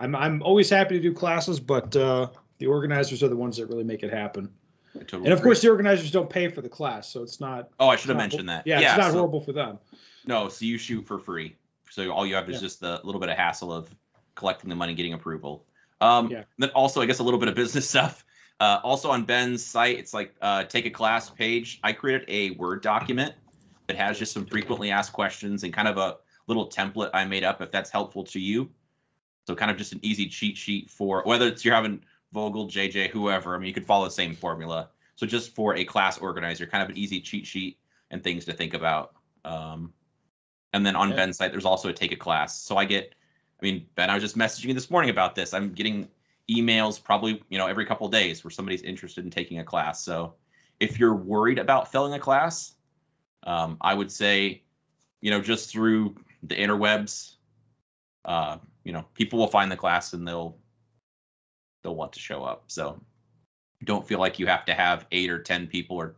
I'm 0.00 0.16
I'm 0.16 0.42
always 0.42 0.70
happy 0.70 0.96
to 0.96 1.00
do 1.00 1.12
classes, 1.12 1.60
but 1.60 1.94
uh, 1.94 2.28
the 2.58 2.66
organizers 2.66 3.22
are 3.22 3.28
the 3.28 3.36
ones 3.36 3.56
that 3.56 3.66
really 3.66 3.84
make 3.84 4.02
it 4.02 4.12
happen. 4.12 4.50
Totally 4.94 5.24
And 5.24 5.32
of 5.32 5.38
agree. 5.38 5.50
course, 5.50 5.62
the 5.62 5.68
organizers 5.70 6.10
don't 6.10 6.28
pay 6.28 6.48
for 6.48 6.62
the 6.62 6.68
class, 6.68 7.08
so 7.12 7.22
it's 7.22 7.40
not. 7.40 7.68
oh, 7.78 7.88
I 7.88 7.96
should 7.96 8.08
have 8.08 8.18
mentioned 8.18 8.48
that. 8.48 8.66
Yeah, 8.66 8.80
it's 8.80 8.98
not 8.98 9.12
so- 9.12 9.18
horrible 9.18 9.40
for 9.40 9.52
them. 9.52 9.78
No, 10.26 10.48
so 10.48 10.64
you 10.64 10.78
shoot 10.78 11.06
for 11.06 11.18
free. 11.18 11.56
So 11.90 12.10
all 12.10 12.26
you 12.26 12.34
have 12.34 12.48
is 12.50 12.56
Yeah. 12.56 12.60
just 12.60 12.80
the 12.80 13.00
little 13.04 13.20
bit 13.20 13.30
of 13.30 13.36
hassle 13.36 13.72
of 13.72 13.94
collecting 14.34 14.68
the 14.68 14.76
money, 14.76 14.94
getting 14.94 15.12
approval. 15.12 15.64
Um, 16.00 16.30
Yeah. 16.30 16.44
Then 16.58 16.70
also, 16.70 17.00
I 17.00 17.06
guess 17.06 17.18
a 17.18 17.22
little 17.22 17.40
bit 17.40 17.48
of 17.48 17.54
business 17.54 17.88
stuff. 17.88 18.24
Uh, 18.58 18.78
also 18.84 19.10
on 19.10 19.24
Ben's 19.24 19.64
site, 19.64 19.98
it's 19.98 20.12
like 20.12 20.34
uh, 20.42 20.64
take 20.64 20.84
a 20.86 20.90
class 20.90 21.30
page. 21.30 21.80
I 21.82 21.92
created 21.92 22.24
a 22.28 22.50
Word 22.52 22.82
document 22.82 23.34
that 23.86 23.96
has 23.96 24.18
just 24.18 24.32
some 24.32 24.44
frequently 24.44 24.90
asked 24.90 25.12
questions 25.12 25.64
and 25.64 25.72
kind 25.72 25.88
of 25.88 25.96
a 25.98 26.18
little 26.46 26.68
template 26.68 27.10
I 27.14 27.24
made 27.24 27.42
up 27.44 27.60
if 27.62 27.70
that's 27.70 27.90
helpful 27.90 28.22
to 28.24 28.38
you. 28.40 28.68
So 29.46 29.54
kind 29.54 29.70
of 29.70 29.76
just 29.78 29.92
an 29.92 30.00
easy 30.02 30.26
cheat 30.28 30.56
sheet 30.58 30.90
for 30.90 31.22
whether 31.24 31.46
it's 31.46 31.64
you're 31.64 31.74
having 31.74 32.02
Vogel, 32.32 32.68
JJ, 32.68 33.10
whoever. 33.10 33.54
I 33.54 33.58
mean, 33.58 33.66
you 33.66 33.74
could 33.74 33.86
follow 33.86 34.04
the 34.04 34.10
same 34.10 34.34
formula. 34.34 34.90
So 35.16 35.26
just 35.26 35.54
for 35.54 35.76
a 35.76 35.84
class 35.84 36.18
organizer, 36.18 36.66
kind 36.66 36.82
of 36.82 36.90
an 36.90 36.96
easy 36.96 37.20
cheat 37.20 37.46
sheet 37.46 37.78
and 38.10 38.22
things 38.22 38.44
to 38.46 38.52
think 38.52 38.74
about. 38.74 39.14
Um, 39.44 39.92
and 40.72 40.86
then 40.86 40.96
on 40.96 41.10
Yeah. 41.10 41.16
Ben's 41.16 41.36
site, 41.36 41.50
there's 41.50 41.64
also 41.64 41.88
a 41.88 41.92
take 41.92 42.12
a 42.12 42.16
class. 42.16 42.60
So 42.62 42.76
I 42.76 42.84
get, 42.84 43.14
I 43.60 43.64
mean, 43.64 43.86
Ben, 43.96 44.10
I 44.10 44.14
was 44.14 44.22
just 44.22 44.38
messaging 44.38 44.66
you 44.66 44.74
this 44.74 44.90
morning 44.90 45.10
about 45.10 45.34
this. 45.34 45.52
I'm 45.52 45.72
getting 45.72 46.08
emails 46.48 47.02
probably, 47.02 47.42
you 47.48 47.58
know, 47.58 47.66
every 47.66 47.84
couple 47.84 48.06
of 48.06 48.12
days 48.12 48.42
where 48.44 48.50
somebody's 48.50 48.82
interested 48.82 49.24
in 49.24 49.30
taking 49.30 49.58
a 49.58 49.64
class. 49.64 50.02
So 50.02 50.34
if 50.78 50.98
you're 50.98 51.14
worried 51.14 51.58
about 51.58 51.90
failing 51.90 52.14
a 52.14 52.18
class, 52.18 52.74
um, 53.44 53.76
I 53.80 53.94
would 53.94 54.10
say, 54.10 54.62
you 55.20 55.30
know, 55.30 55.40
just 55.40 55.70
through 55.70 56.16
the 56.42 56.54
interwebs, 56.54 57.34
uh, 58.24 58.58
you 58.84 58.92
know, 58.92 59.04
people 59.14 59.38
will 59.38 59.48
find 59.48 59.70
the 59.70 59.76
class 59.76 60.12
and 60.12 60.26
they'll 60.26 60.56
they'll 61.82 61.94
want 61.94 62.12
to 62.12 62.20
show 62.20 62.44
up. 62.44 62.64
So 62.66 63.00
don't 63.84 64.06
feel 64.06 64.18
like 64.18 64.38
you 64.38 64.46
have 64.46 64.64
to 64.66 64.74
have 64.74 65.06
eight 65.12 65.30
or 65.30 65.42
ten 65.42 65.66
people 65.66 65.96
or 65.96 66.16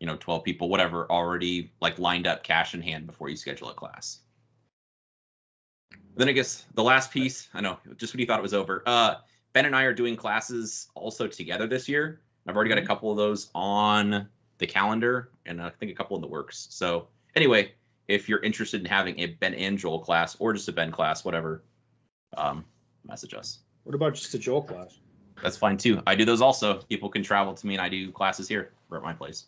you 0.00 0.06
know 0.06 0.16
12 0.16 0.44
people 0.44 0.68
whatever 0.68 1.10
already 1.10 1.72
like 1.80 1.98
lined 1.98 2.26
up 2.26 2.42
cash 2.42 2.74
in 2.74 2.82
hand 2.82 3.06
before 3.06 3.28
you 3.28 3.36
schedule 3.36 3.70
a 3.70 3.74
class. 3.74 4.20
Then 6.16 6.28
i 6.28 6.32
guess 6.32 6.64
the 6.74 6.82
last 6.82 7.10
piece 7.10 7.48
i 7.54 7.60
know 7.60 7.78
just 7.96 8.12
when 8.12 8.20
you 8.20 8.26
thought 8.26 8.38
it 8.38 8.42
was 8.42 8.54
over. 8.54 8.82
Uh 8.86 9.16
ben 9.52 9.66
and 9.66 9.76
i 9.76 9.84
are 9.84 9.94
doing 9.94 10.16
classes 10.16 10.88
also 10.94 11.26
together 11.26 11.66
this 11.66 11.88
year. 11.88 12.20
I've 12.46 12.54
already 12.54 12.70
got 12.70 12.78
a 12.78 12.86
couple 12.86 13.10
of 13.10 13.16
those 13.16 13.50
on 13.54 14.28
the 14.58 14.66
calendar 14.66 15.30
and 15.46 15.62
i 15.62 15.70
think 15.70 15.90
a 15.90 15.94
couple 15.94 16.16
in 16.16 16.22
the 16.22 16.28
works. 16.28 16.66
So 16.70 17.08
anyway 17.34 17.72
if 18.08 18.28
you're 18.28 18.42
interested 18.42 18.80
in 18.80 18.86
having 18.86 19.18
a 19.18 19.26
ben 19.26 19.54
and 19.54 19.78
joel 19.78 19.98
class 19.98 20.36
or 20.38 20.52
just 20.52 20.68
a 20.68 20.72
ben 20.72 20.90
class 20.90 21.24
whatever 21.24 21.64
um 22.36 22.64
message 23.04 23.34
us 23.34 23.60
What 23.86 23.94
about 23.94 24.14
just 24.14 24.34
a 24.34 24.38
Joel 24.38 24.62
class? 24.62 24.98
that's 25.42 25.56
fine 25.56 25.76
too 25.76 26.02
i 26.06 26.14
do 26.14 26.24
those 26.24 26.40
also 26.40 26.80
people 26.88 27.08
can 27.08 27.22
travel 27.22 27.54
to 27.54 27.66
me 27.66 27.74
and 27.74 27.82
i 27.82 27.88
do 27.88 28.10
classes 28.10 28.48
here 28.48 28.72
or 28.90 28.98
at 28.98 29.02
my 29.02 29.12
place 29.12 29.46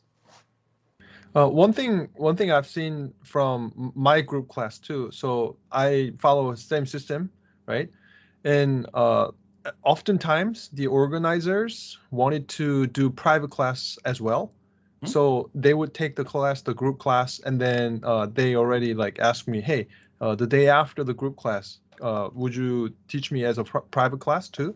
Uh, 1.37 1.47
one 1.47 1.75
thing, 1.75 2.09
one 2.17 2.37
thing 2.37 2.51
I've 2.51 2.67
seen 2.67 3.13
from 3.23 3.93
my 3.95 4.23
group 4.23 4.49
class 4.49 4.79
too. 4.79 5.11
So 5.13 5.57
I 5.71 6.15
follow 6.19 6.51
the 6.51 6.57
same 6.57 6.87
system, 6.87 7.31
right? 7.67 7.91
And 8.45 8.87
uh, 8.95 9.33
oftentimes 9.85 10.71
the 10.73 10.87
organizers 10.87 11.99
wanted 12.11 12.49
to 12.57 12.87
do 12.87 13.11
private 13.11 13.51
class 13.51 13.99
as 14.07 14.23
well. 14.23 14.53
Hmm. 15.03 15.07
So 15.07 15.51
they 15.55 15.75
would 15.75 15.93
take 15.93 16.17
the 16.17 16.25
class, 16.25 16.63
the 16.63 16.75
group 16.75 16.99
class, 16.99 17.41
and 17.45 17.61
then 17.61 18.01
uh, 18.03 18.27
they 18.33 18.57
already 18.57 18.95
like 18.95 19.19
ask 19.19 19.47
me, 19.47 19.61
hey, 19.61 19.87
uh, 20.23 20.35
the 20.35 20.47
day 20.47 20.69
after 20.69 21.05
the 21.05 21.15
group 21.15 21.37
class, 21.37 21.79
uh, 22.01 22.29
would 22.35 22.55
you 22.55 22.93
teach 23.09 23.31
me 23.31 23.45
as 23.45 23.59
a 23.59 23.65
pr- 23.65 23.79
private 23.91 24.21
class 24.21 24.49
too? 24.49 24.75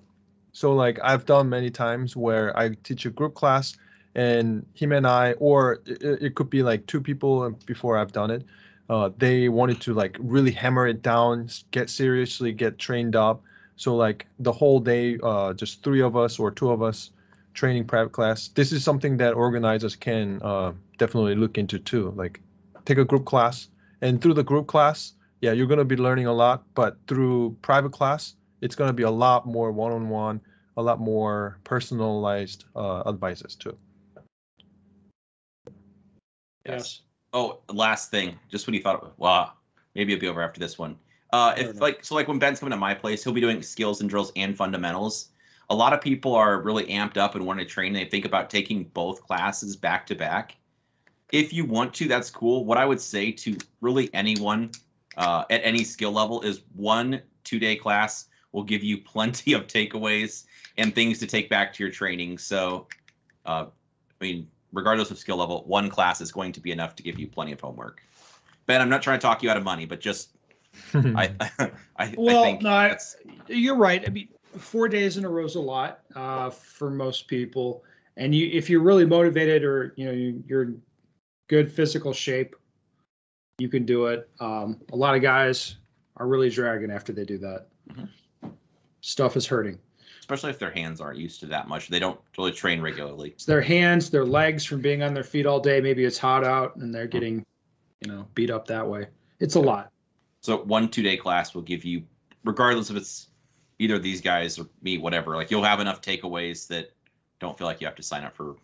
So 0.53 0.75
like 0.75 0.99
I've 1.03 1.25
done 1.25 1.49
many 1.49 1.71
times 1.71 2.17
where 2.17 2.57
I 2.59 2.71
teach 2.83 3.07
a 3.07 3.11
group 3.11 3.35
class 3.35 3.77
and 4.15 4.67
him 4.75 4.93
and 4.93 5.07
I, 5.07 5.33
or 5.33 5.81
it, 5.87 6.23
it 6.23 6.35
could 6.35 6.51
be 6.51 6.63
like 6.63 6.87
two 6.87 7.01
people 7.01 7.51
before 7.67 7.97
I've 7.97 8.13
done 8.13 8.31
it. 8.31 8.45
Uh, 8.91 9.11
they 9.17 9.49
wanted 9.49 9.81
to 9.81 9.95
like 9.95 10.17
really 10.21 10.51
hammer 10.51 10.87
it 10.87 11.03
down, 11.03 11.49
get 11.71 11.89
seriously, 11.89 12.53
get 12.53 12.79
trained 12.79 13.17
up. 13.17 13.43
So 13.77 13.97
like 13.97 14.27
the 14.39 14.53
whole 14.53 14.81
day, 14.81 15.19
uh, 15.23 15.55
just 15.55 15.83
three 15.83 16.03
of 16.03 16.17
us 16.17 16.39
or 16.39 16.51
two 16.51 16.71
of 16.71 16.83
us 16.83 17.11
training 17.55 17.87
private 17.87 18.13
class. 18.13 18.49
This 18.49 18.73
is 18.73 18.85
something 18.85 19.17
that 19.17 19.35
organizers 19.35 19.97
can 19.97 20.41
uh, 20.43 20.73
definitely 20.99 21.35
look 21.35 21.59
into 21.59 21.79
too. 21.79 22.13
Like 22.17 22.41
take 22.85 22.99
a 22.99 23.05
group 23.05 23.25
class, 23.25 23.69
and 24.01 24.21
through 24.21 24.35
the 24.35 24.45
group 24.45 24.67
class, 24.67 25.15
yeah, 25.43 25.53
you're 25.53 25.67
gonna 25.67 25.85
be 25.85 25.97
learning 25.97 26.27
a 26.27 26.33
lot. 26.33 26.65
But 26.75 26.97
through 27.07 27.59
private 27.61 27.93
class, 27.93 28.37
it's 28.63 28.75
gonna 28.75 28.93
be 28.95 29.03
a 29.03 29.11
lot 29.11 29.47
more 29.47 29.73
one-on-one, 29.73 30.41
a 30.79 30.83
lot 30.83 31.01
more 31.01 31.59
personalized 31.65 32.65
uh, 32.75 33.03
advices 33.07 33.55
too. 33.57 33.77
Yes. 36.65 37.03
Oh, 37.35 37.61
last 37.69 38.11
thing, 38.11 38.39
just 38.49 38.67
when 38.67 38.75
you 38.75 38.83
thought, 38.83 39.19
wow, 39.19 39.53
maybe 39.95 40.13
it'll 40.13 40.21
be 40.21 40.29
over 40.29 40.43
after 40.43 40.61
this 40.61 40.79
one. 40.79 40.97
Uh, 41.33 41.55
if 41.57 41.81
like 41.81 42.05
so, 42.05 42.15
like 42.15 42.29
when 42.29 42.39
Ben's 42.39 42.61
coming 42.61 42.71
to 42.71 42.77
my 42.77 42.95
place, 42.95 43.25
he'll 43.25 43.33
be 43.33 43.41
doing 43.41 43.63
skills 43.63 44.01
and 44.01 44.09
drills 44.09 44.33
and 44.37 44.57
fundamentals. 44.57 45.31
A 45.71 45.75
lot 45.75 45.93
of 45.93 46.01
people 46.01 46.35
are 46.35 46.61
really 46.61 46.85
amped 46.85 47.17
up 47.17 47.35
and 47.35 47.47
want 47.47 47.59
to 47.59 47.65
train. 47.65 47.93
They 47.93 48.05
think 48.05 48.27
about 48.27 48.51
taking 48.51 48.85
both 48.85 49.23
classes 49.23 49.75
back 49.75 50.07
to 50.07 50.15
back. 50.15 50.57
If 51.33 51.53
you 51.53 51.65
want 51.65 51.95
to, 51.95 52.07
that's 52.07 52.29
cool. 52.29 52.67
What 52.67 52.77
I 52.77 52.85
would 52.85 53.01
say 53.01 53.33
to 53.33 53.57
really 53.81 54.11
anyone 54.13 54.71
uh, 55.17 55.45
at 55.51 55.61
any 55.65 55.85
skill 55.85 56.13
level 56.13 56.41
is 56.43 56.63
one 56.75 57.21
two 57.45 57.59
day 57.59 57.77
class 57.77 58.27
will 58.53 58.63
give 58.63 58.83
you 58.83 58.99
plenty 58.99 59.53
of 59.53 59.67
takeaways 59.67 60.45
and 60.77 60.95
things 60.95 61.19
to 61.19 61.27
take 61.27 61.49
back 61.49 61.73
to 61.75 61.83
your 61.83 61.93
training. 61.93 62.39
So, 62.39 62.87
uh, 63.47 63.67
I 64.21 64.25
mean, 64.25 64.49
regardless 64.73 65.11
of 65.11 65.19
skill 65.19 65.37
level, 65.37 65.65
one 65.67 65.89
class 65.89 66.21
is 66.21 66.31
going 66.31 66.53
to 66.53 66.61
be 66.61 66.71
enough 66.71 66.95
to 66.97 67.03
give 67.03 67.19
you 67.19 67.27
plenty 67.27 67.53
of 67.53 67.61
homework. 67.61 68.03
Ben, 68.67 68.81
I'm 68.81 68.89
not 68.89 69.03
trying 69.03 69.19
to 69.19 69.23
talk 69.23 69.43
you 69.43 69.51
out 69.51 69.57
of 69.57 69.65
money, 69.65 69.87
but 69.87 70.01
just 70.01 70.31
I, 70.95 71.31
I, 71.59 71.73
I 71.97 72.07
Well, 72.17 72.43
think 72.43 72.63
no, 72.63 72.71
I- 72.71 72.97
You're 73.49 73.77
right. 73.77 74.03
I 74.07 74.11
mean, 74.11 74.29
four 74.57 74.89
days 74.89 75.17
in 75.17 75.25
a 75.25 75.29
row 75.29 75.45
is 75.45 75.57
a 75.57 75.61
lot 75.61 76.01
uh, 76.15 76.51
for 76.51 76.91
most 76.91 77.27
people. 77.29 77.85
And 78.17 78.35
you, 78.35 78.49
if 78.53 78.69
you're 78.69 78.83
really 78.83 79.07
motivated 79.07 79.65
or 79.65 79.95
you 79.97 80.05
know 80.05 80.13
you, 80.13 80.43
you're 80.47 80.63
in 80.63 80.83
good 81.49 81.73
physical 81.73 82.13
shape, 82.13 82.55
you 83.63 83.69
can 83.69 83.87
do 83.87 84.07
it. 84.07 84.29
Um, 84.41 84.81
a 84.93 84.97
lot 84.97 85.15
of 85.15 85.23
guys 85.23 85.77
are 86.17 86.27
really 86.27 86.51
dragging 86.51 86.91
after 86.91 87.13
they 87.13 87.25
do 87.25 87.39
that. 87.39 87.69
Mhm. 87.89 88.09
Stuff 89.01 89.37
is 89.37 89.47
hurting. 89.47 89.79
especially 90.21 90.51
if 90.51 90.59
their 90.59 90.71
hands 90.71 91.01
aren't 91.01 91.19
used 91.19 91.41
to 91.41 91.47
that 91.47 91.67
much. 91.69 91.89
They 91.89 91.99
don't 91.99 92.19
really 92.39 92.53
train 92.53 92.81
regularly. 92.81 93.31
It's 93.31 93.45
their 93.45 93.61
hands, 93.61 94.09
their 94.09 94.25
legs 94.25 94.65
from 94.65 94.81
being 94.81 95.03
on 95.03 95.13
their 95.15 95.25
feet 95.25 95.47
all 95.47 95.59
day. 95.59 95.81
Maybe 95.81 96.05
it's 96.05 96.17
hot 96.17 96.45
out 96.45 96.77
and 96.77 96.95
they're 96.95 97.09
getting, 97.09 97.45
you 98.01 98.11
know, 98.11 98.27
beat 98.35 98.49
up 98.49 98.67
that 98.69 98.87
way. 98.87 99.09
It's 99.41 99.57
a 99.57 99.61
lot. 99.61 99.91
So 100.41 100.63
one 100.63 100.89
two 100.89 101.03
day 101.03 101.17
class 101.17 101.55
will 101.55 101.63
give 101.63 101.85
you, 101.85 102.05
regardless 102.45 102.89
if 102.89 102.97
it's 102.97 103.29
either 103.81 103.99
these 103.99 104.21
guys 104.21 104.59
or 104.61 104.67
me, 104.81 104.97
whatever. 104.97 105.35
Like 105.35 105.51
you'll 105.51 105.65
have 105.65 105.81
enough 105.81 106.01
takeaways 106.01 106.69
that 106.69 106.93
don't 107.41 107.59
feel 107.59 107.67
like 107.67 107.81
you 107.81 107.87
have 107.89 107.97
to 107.97 108.03
sign 108.03 108.23
up 108.23 108.35
for, 108.37 108.55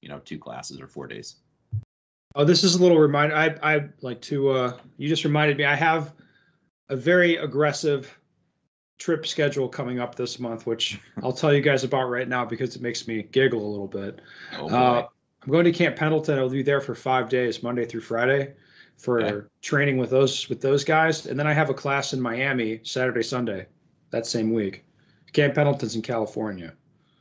you 0.00 0.08
know, 0.08 0.18
two 0.20 0.38
classes 0.38 0.80
or 0.80 0.88
four 0.88 1.06
days. 1.06 1.36
Oh, 2.36 2.44
this 2.44 2.62
is 2.62 2.76
a 2.76 2.82
little 2.82 2.98
reminder. 2.98 3.34
I 3.34 3.56
I 3.62 3.88
like 4.02 4.20
to. 4.22 4.50
Uh, 4.50 4.78
you 4.98 5.08
just 5.08 5.24
reminded 5.24 5.56
me. 5.58 5.64
I 5.64 5.74
have 5.74 6.14
a 6.88 6.96
very 6.96 7.36
aggressive 7.36 8.16
trip 8.98 9.26
schedule 9.26 9.68
coming 9.68 9.98
up 9.98 10.14
this 10.14 10.38
month, 10.38 10.66
which 10.66 11.00
I'll 11.22 11.32
tell 11.32 11.52
you 11.52 11.60
guys 11.60 11.82
about 11.84 12.04
right 12.08 12.28
now 12.28 12.44
because 12.44 12.76
it 12.76 12.82
makes 12.82 13.08
me 13.08 13.22
giggle 13.22 13.64
a 13.66 13.70
little 13.70 13.88
bit. 13.88 14.20
Oh. 14.56 14.68
Uh, 14.68 15.06
I'm 15.42 15.50
going 15.50 15.64
to 15.64 15.72
Camp 15.72 15.96
Pendleton. 15.96 16.38
I'll 16.38 16.50
be 16.50 16.62
there 16.62 16.82
for 16.82 16.94
five 16.94 17.30
days, 17.30 17.62
Monday 17.62 17.86
through 17.86 18.02
Friday, 18.02 18.52
for 18.98 19.20
Okay. 19.22 19.46
training 19.62 19.96
with 19.96 20.10
those 20.10 20.48
with 20.48 20.60
those 20.60 20.84
guys, 20.84 21.26
and 21.26 21.38
then 21.38 21.46
I 21.46 21.52
have 21.54 21.70
a 21.70 21.74
class 21.74 22.12
in 22.12 22.20
Miami 22.20 22.80
Saturday, 22.84 23.22
Sunday, 23.22 23.66
that 24.10 24.26
same 24.26 24.52
week. 24.52 24.84
Camp 25.32 25.54
Pendleton's 25.54 25.96
in 25.96 26.02
California. 26.02 26.74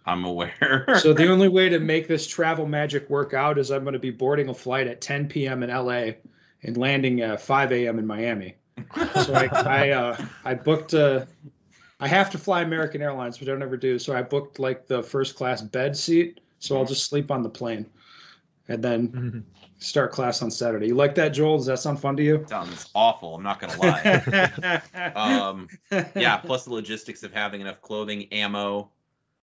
I'm 0.09 0.25
aware. 0.25 0.85
So 0.99 1.13
the 1.13 1.27
only 1.31 1.47
way 1.47 1.69
to 1.69 1.79
make 1.79 2.07
this 2.07 2.27
travel 2.27 2.65
magic 2.65 3.09
work 3.09 3.33
out 3.33 3.57
is 3.57 3.69
I'm 3.69 3.83
going 3.83 3.93
to 3.93 3.99
be 3.99 4.09
boarding 4.09 4.49
a 4.49 4.53
flight 4.53 4.87
at 4.87 5.01
10 5.01 5.27
p.m. 5.27 5.61
in 5.63 5.69
LA 5.69 6.13
and 6.63 6.77
landing 6.77 7.21
at 7.21 7.41
5 7.41 7.71
a.m. 7.71 7.99
in 7.99 8.07
Miami. 8.07 8.55
So 8.95 9.33
I 9.33 9.45
I, 9.51 9.89
uh, 9.91 10.25
I 10.45 10.53
booked. 10.55 10.93
Uh, 10.93 11.25
I 11.99 12.07
have 12.07 12.29
to 12.31 12.37
fly 12.37 12.61
American 12.61 13.01
Airlines, 13.01 13.39
which 13.39 13.49
I 13.49 13.51
don't 13.51 13.61
ever 13.61 13.77
do. 13.77 13.99
So 13.99 14.15
I 14.15 14.21
booked 14.21 14.57
like 14.57 14.87
the 14.87 15.03
first 15.03 15.35
class 15.35 15.61
bed 15.61 15.95
seat. 15.95 16.39
So 16.59 16.77
I'll 16.77 16.85
just 16.85 17.05
sleep 17.05 17.29
on 17.31 17.43
the 17.43 17.49
plane, 17.49 17.85
and 18.67 18.83
then 18.83 19.45
start 19.79 20.11
class 20.11 20.41
on 20.41 20.51
Saturday. 20.51 20.87
You 20.87 20.95
like 20.95 21.15
that, 21.15 21.29
Joel? 21.29 21.57
Does 21.57 21.67
that 21.67 21.79
sound 21.79 21.99
fun 21.99 22.17
to 22.17 22.23
you? 22.23 22.45
Sounds 22.49 22.89
awful. 22.95 23.35
I'm 23.35 23.43
not 23.43 23.59
gonna 23.59 23.77
lie. 23.79 24.81
um, 25.15 25.67
yeah. 26.15 26.37
Plus 26.37 26.65
the 26.65 26.73
logistics 26.73 27.23
of 27.23 27.33
having 27.33 27.61
enough 27.61 27.81
clothing, 27.81 28.25
ammo, 28.33 28.91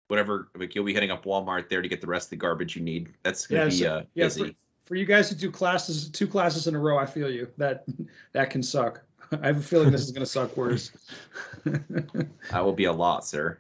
whatever. 0.08 0.48
Like 0.56 0.74
you'll 0.74 0.84
be 0.84 0.94
hitting 0.94 1.10
up 1.10 1.24
Walmart 1.24 1.68
there 1.68 1.82
to 1.82 1.88
get 1.88 2.00
the 2.00 2.06
rest 2.06 2.26
of 2.26 2.30
the 2.30 2.36
garbage 2.36 2.76
you 2.76 2.82
need. 2.82 3.10
That's 3.22 3.46
gonna 3.46 3.62
Yeah, 3.62 3.68
be 3.68 3.74
so- 3.76 3.94
uh, 3.96 4.02
yeah, 4.14 4.24
busy. 4.24 4.56
For 4.84 4.94
you 4.94 5.04
guys 5.04 5.28
who 5.28 5.34
do 5.34 5.50
classes, 5.50 6.08
two 6.08 6.28
classes 6.28 6.68
in 6.68 6.76
a 6.76 6.78
row, 6.78 6.96
I 6.96 7.06
feel 7.06 7.28
you. 7.28 7.48
That 7.58 7.84
that 8.32 8.50
can 8.50 8.62
suck. 8.62 9.02
I 9.42 9.48
have 9.48 9.56
a 9.56 9.60
feeling 9.60 9.90
this 9.90 10.02
is 10.02 10.12
going 10.12 10.24
to 10.24 10.30
suck 10.30 10.56
worse. 10.56 10.92
That 11.64 12.64
will 12.64 12.72
be 12.72 12.84
a 12.84 12.92
lot, 12.92 13.26
sir. 13.26 13.58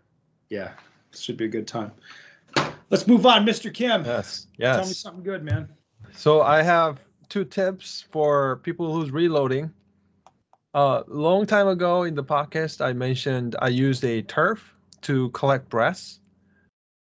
Yeah, 0.48 0.70
should 1.12 1.36
be 1.36 1.46
a 1.46 1.48
good 1.48 1.66
time. 1.66 1.90
Let's 2.90 3.08
move 3.08 3.26
on, 3.26 3.44
Mr. 3.44 3.74
Kim. 3.74 4.04
Yes. 4.04 4.46
Yes. 4.58 4.76
Tell 4.76 4.86
me 4.86 4.92
something 4.92 5.24
good, 5.24 5.42
man. 5.42 5.68
So 6.12 6.42
I 6.42 6.62
have 6.62 7.00
two 7.28 7.44
tips 7.44 8.04
for 8.12 8.58
people 8.62 8.92
who's 8.94 9.10
reloading. 9.10 9.72
A 10.74 10.78
uh, 10.78 11.02
long 11.08 11.46
time 11.46 11.66
ago 11.68 12.04
in 12.04 12.14
the 12.14 12.22
podcast, 12.22 12.84
I 12.84 12.92
mentioned 12.92 13.56
I 13.60 13.68
used 13.68 14.04
a 14.04 14.22
turf 14.22 14.72
to 15.02 15.30
collect 15.30 15.68
breasts. 15.68 16.20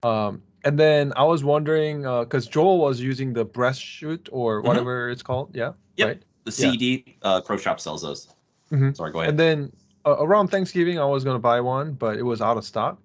Um, 0.04 0.42
and 0.64 0.80
then 0.80 1.14
I 1.16 1.24
was 1.24 1.44
wondering 1.44 2.02
because 2.02 2.48
Joel 2.48 2.80
was 2.80 3.02
using 3.02 3.34
the 3.34 3.46
breast 3.46 3.82
shoot 3.82 4.30
or 4.32 4.62
Mhm. 4.62 4.66
whatever 4.68 5.10
it's 5.10 5.24
called. 5.24 5.56
Yeah. 5.56 5.74
Yep. 5.98 6.08
Right. 6.08 6.24
The 6.46 6.52
Yeah. 6.52 6.72
CD 6.72 7.18
uh, 7.22 7.42
Pro 7.42 7.58
Shop 7.58 7.80
sells 7.80 8.02
those. 8.02 8.28
Mhm. 8.72 8.96
Sorry, 8.96 9.12
go 9.12 9.20
ahead. 9.20 9.30
And 9.32 9.40
then 9.40 9.72
uh, 10.06 10.18
around 10.20 10.50
Thanksgiving, 10.50 11.00
I 11.00 11.06
was 11.06 11.24
going 11.24 11.36
to 11.36 11.40
buy 11.40 11.60
one, 11.62 11.94
but 11.94 12.18
it 12.18 12.24
was 12.24 12.40
out 12.42 12.58
of 12.58 12.66
stock. 12.66 13.02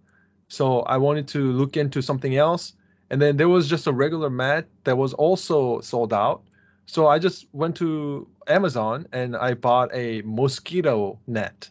So 0.49 0.80
I 0.80 0.99
wanted 0.99 1.26
to 1.28 1.52
look 1.52 1.76
into 1.78 2.02
something 2.02 2.37
else. 2.37 2.75
And 3.09 3.20
then 3.23 3.37
there 3.38 3.49
was 3.49 3.68
just 3.68 3.87
a 3.87 3.92
regular 3.92 4.28
mat 4.28 4.66
that 4.85 4.97
was 4.99 5.14
also 5.14 5.80
sold 5.80 6.12
out. 6.12 6.42
So 6.87 7.06
I 7.06 7.18
just 7.18 7.47
went 7.52 7.75
to 7.76 8.28
Amazon 8.49 9.06
and 9.12 9.35
I 9.37 9.54
bought 9.54 9.90
a 9.94 10.23
mosquito 10.23 11.18
net. 11.26 11.70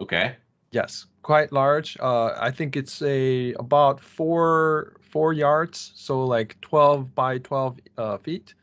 okay. 0.00 0.36
Yes, 0.70 1.06
quite 1.22 1.52
large. 1.52 1.96
Uh, 2.00 2.34
I 2.38 2.50
think 2.50 2.76
it's 2.76 3.00
a 3.02 3.54
about 3.54 4.00
four 4.00 4.96
four 5.00 5.32
yards, 5.32 5.92
so 5.94 6.24
like 6.24 6.58
12 6.62 7.14
by 7.14 7.38
12 7.38 7.78
uh, 7.98 8.16
feet. 8.18 8.54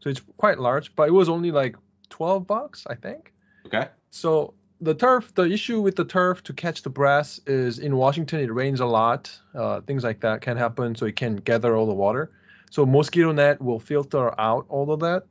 So 0.00 0.10
it's 0.10 0.20
quite 0.36 0.58
large, 0.58 0.94
but 0.96 1.08
it 1.08 1.12
was 1.12 1.28
only 1.30 1.50
like 1.50 1.76
12 2.10 2.46
bucks, 2.46 2.86
I 2.88 2.94
think. 2.94 3.32
Okay. 3.66 3.88
So 4.10 4.52
the 4.82 4.94
turf, 4.94 5.34
the 5.34 5.44
issue 5.44 5.80
with 5.80 5.96
the 5.96 6.04
turf 6.04 6.42
to 6.42 6.52
catch 6.52 6.82
the 6.82 6.90
brass 6.90 7.40
is 7.46 7.78
in 7.78 7.96
Washington 7.96 8.40
it 8.40 8.52
rains 8.52 8.80
a 8.80 8.86
lot. 8.86 9.36
Uh, 9.54 9.80
things 9.80 10.04
like 10.04 10.20
that 10.20 10.42
can 10.42 10.56
happen, 10.56 10.94
so 10.94 11.06
it 11.06 11.16
can 11.16 11.36
gather 11.36 11.74
all 11.74 11.86
the 11.86 11.94
water. 11.94 12.30
So 12.70 12.84
mosquito 12.84 13.32
net 13.32 13.62
will 13.62 13.78
filter 13.78 14.38
out 14.38 14.66
all 14.68 14.92
of 14.92 15.00
that. 15.00 15.24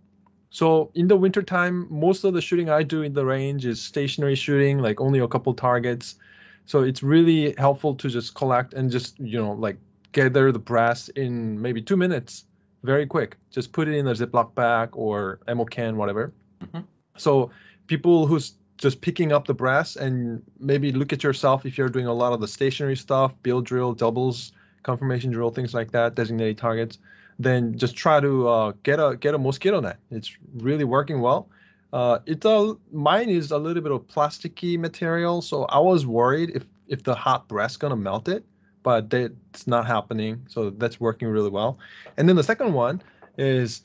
So 0.49 0.91
in 0.95 1.07
the 1.07 1.15
wintertime, 1.15 1.87
most 1.89 2.23
of 2.23 2.33
the 2.33 2.41
shooting 2.41 2.69
I 2.69 2.83
do 2.83 3.01
in 3.01 3.13
the 3.13 3.25
range 3.25 3.65
is 3.65 3.81
stationary 3.81 4.35
shooting, 4.35 4.79
like 4.79 5.01
only 5.01 5.19
a 5.19 5.27
couple 5.27 5.53
targets. 5.53 6.15
So 6.65 6.83
it's 6.83 7.03
really 7.03 7.53
helpful 7.57 7.95
to 7.95 8.09
just 8.09 8.35
collect 8.35 8.73
and 8.73 8.89
just 8.89 9.19
you 9.19 9.39
know 9.39 9.53
like 9.53 9.77
gather 10.11 10.51
the 10.51 10.59
brass 10.59 11.09
in 11.09 11.61
maybe 11.61 11.81
two 11.81 11.97
minutes, 11.97 12.45
very 12.83 13.05
quick. 13.05 13.37
Just 13.51 13.71
put 13.71 13.87
it 13.87 13.95
in 13.95 14.07
a 14.07 14.13
Ziploc 14.13 14.53
bag 14.55 14.89
or 14.93 15.39
ammo 15.47 15.65
can, 15.65 15.97
whatever. 15.97 16.31
Mhm. 16.63 16.83
So 17.17 17.51
people 17.87 18.27
who's 18.27 18.53
just 18.77 19.01
picking 19.01 19.31
up 19.31 19.47
the 19.47 19.53
brass 19.53 19.95
and 19.95 20.41
maybe 20.59 20.91
look 20.91 21.13
at 21.13 21.23
yourself 21.23 21.65
if 21.65 21.77
you're 21.77 21.89
doing 21.89 22.07
a 22.07 22.13
lot 22.13 22.33
of 22.33 22.41
the 22.41 22.47
stationary 22.47 22.95
stuff, 22.95 23.33
Bill 23.43 23.61
drill, 23.61 23.93
doubles, 23.93 24.51
confirmation 24.83 25.31
drill, 25.31 25.51
things 25.51 25.73
like 25.73 25.91
that, 25.91 26.15
designated 26.15 26.57
targets. 26.57 26.97
Then 27.39 27.77
just 27.77 27.95
try 27.95 28.19
to 28.19 28.47
uh, 28.47 28.73
get 28.83 28.99
a 28.99 29.17
get 29.19 29.33
a 29.33 29.37
mosquito 29.37 29.79
net. 29.79 29.97
It's 30.11 30.37
really 30.55 30.83
working 30.83 31.19
well. 31.21 31.49
Uh, 31.93 32.17
it's 32.25 32.43
a 32.43 32.75
mine 32.91 33.29
is 33.29 33.51
a 33.51 33.57
little 33.57 33.83
bit 33.83 33.91
of 33.91 34.07
plasticky 34.07 34.79
material, 34.79 35.43
so 35.43 35.65
I 35.65 35.77
was 35.77 36.07
worried 36.07 36.49
if 36.55 36.63
if 36.87 37.03
the 37.03 37.13
hot 37.13 37.47
brass 37.47 37.77
gonna 37.77 37.95
melt 37.95 38.27
it, 38.27 38.43
but 38.81 39.11
that's 39.11 39.67
not 39.67 39.85
happening. 39.85 40.43
So 40.49 40.71
that's 40.71 40.99
working 40.99 41.27
really 41.27 41.51
well. 41.51 41.77
And 42.17 42.27
then 42.27 42.35
the 42.35 42.43
second 42.43 42.73
one 42.73 43.01
is 43.37 43.83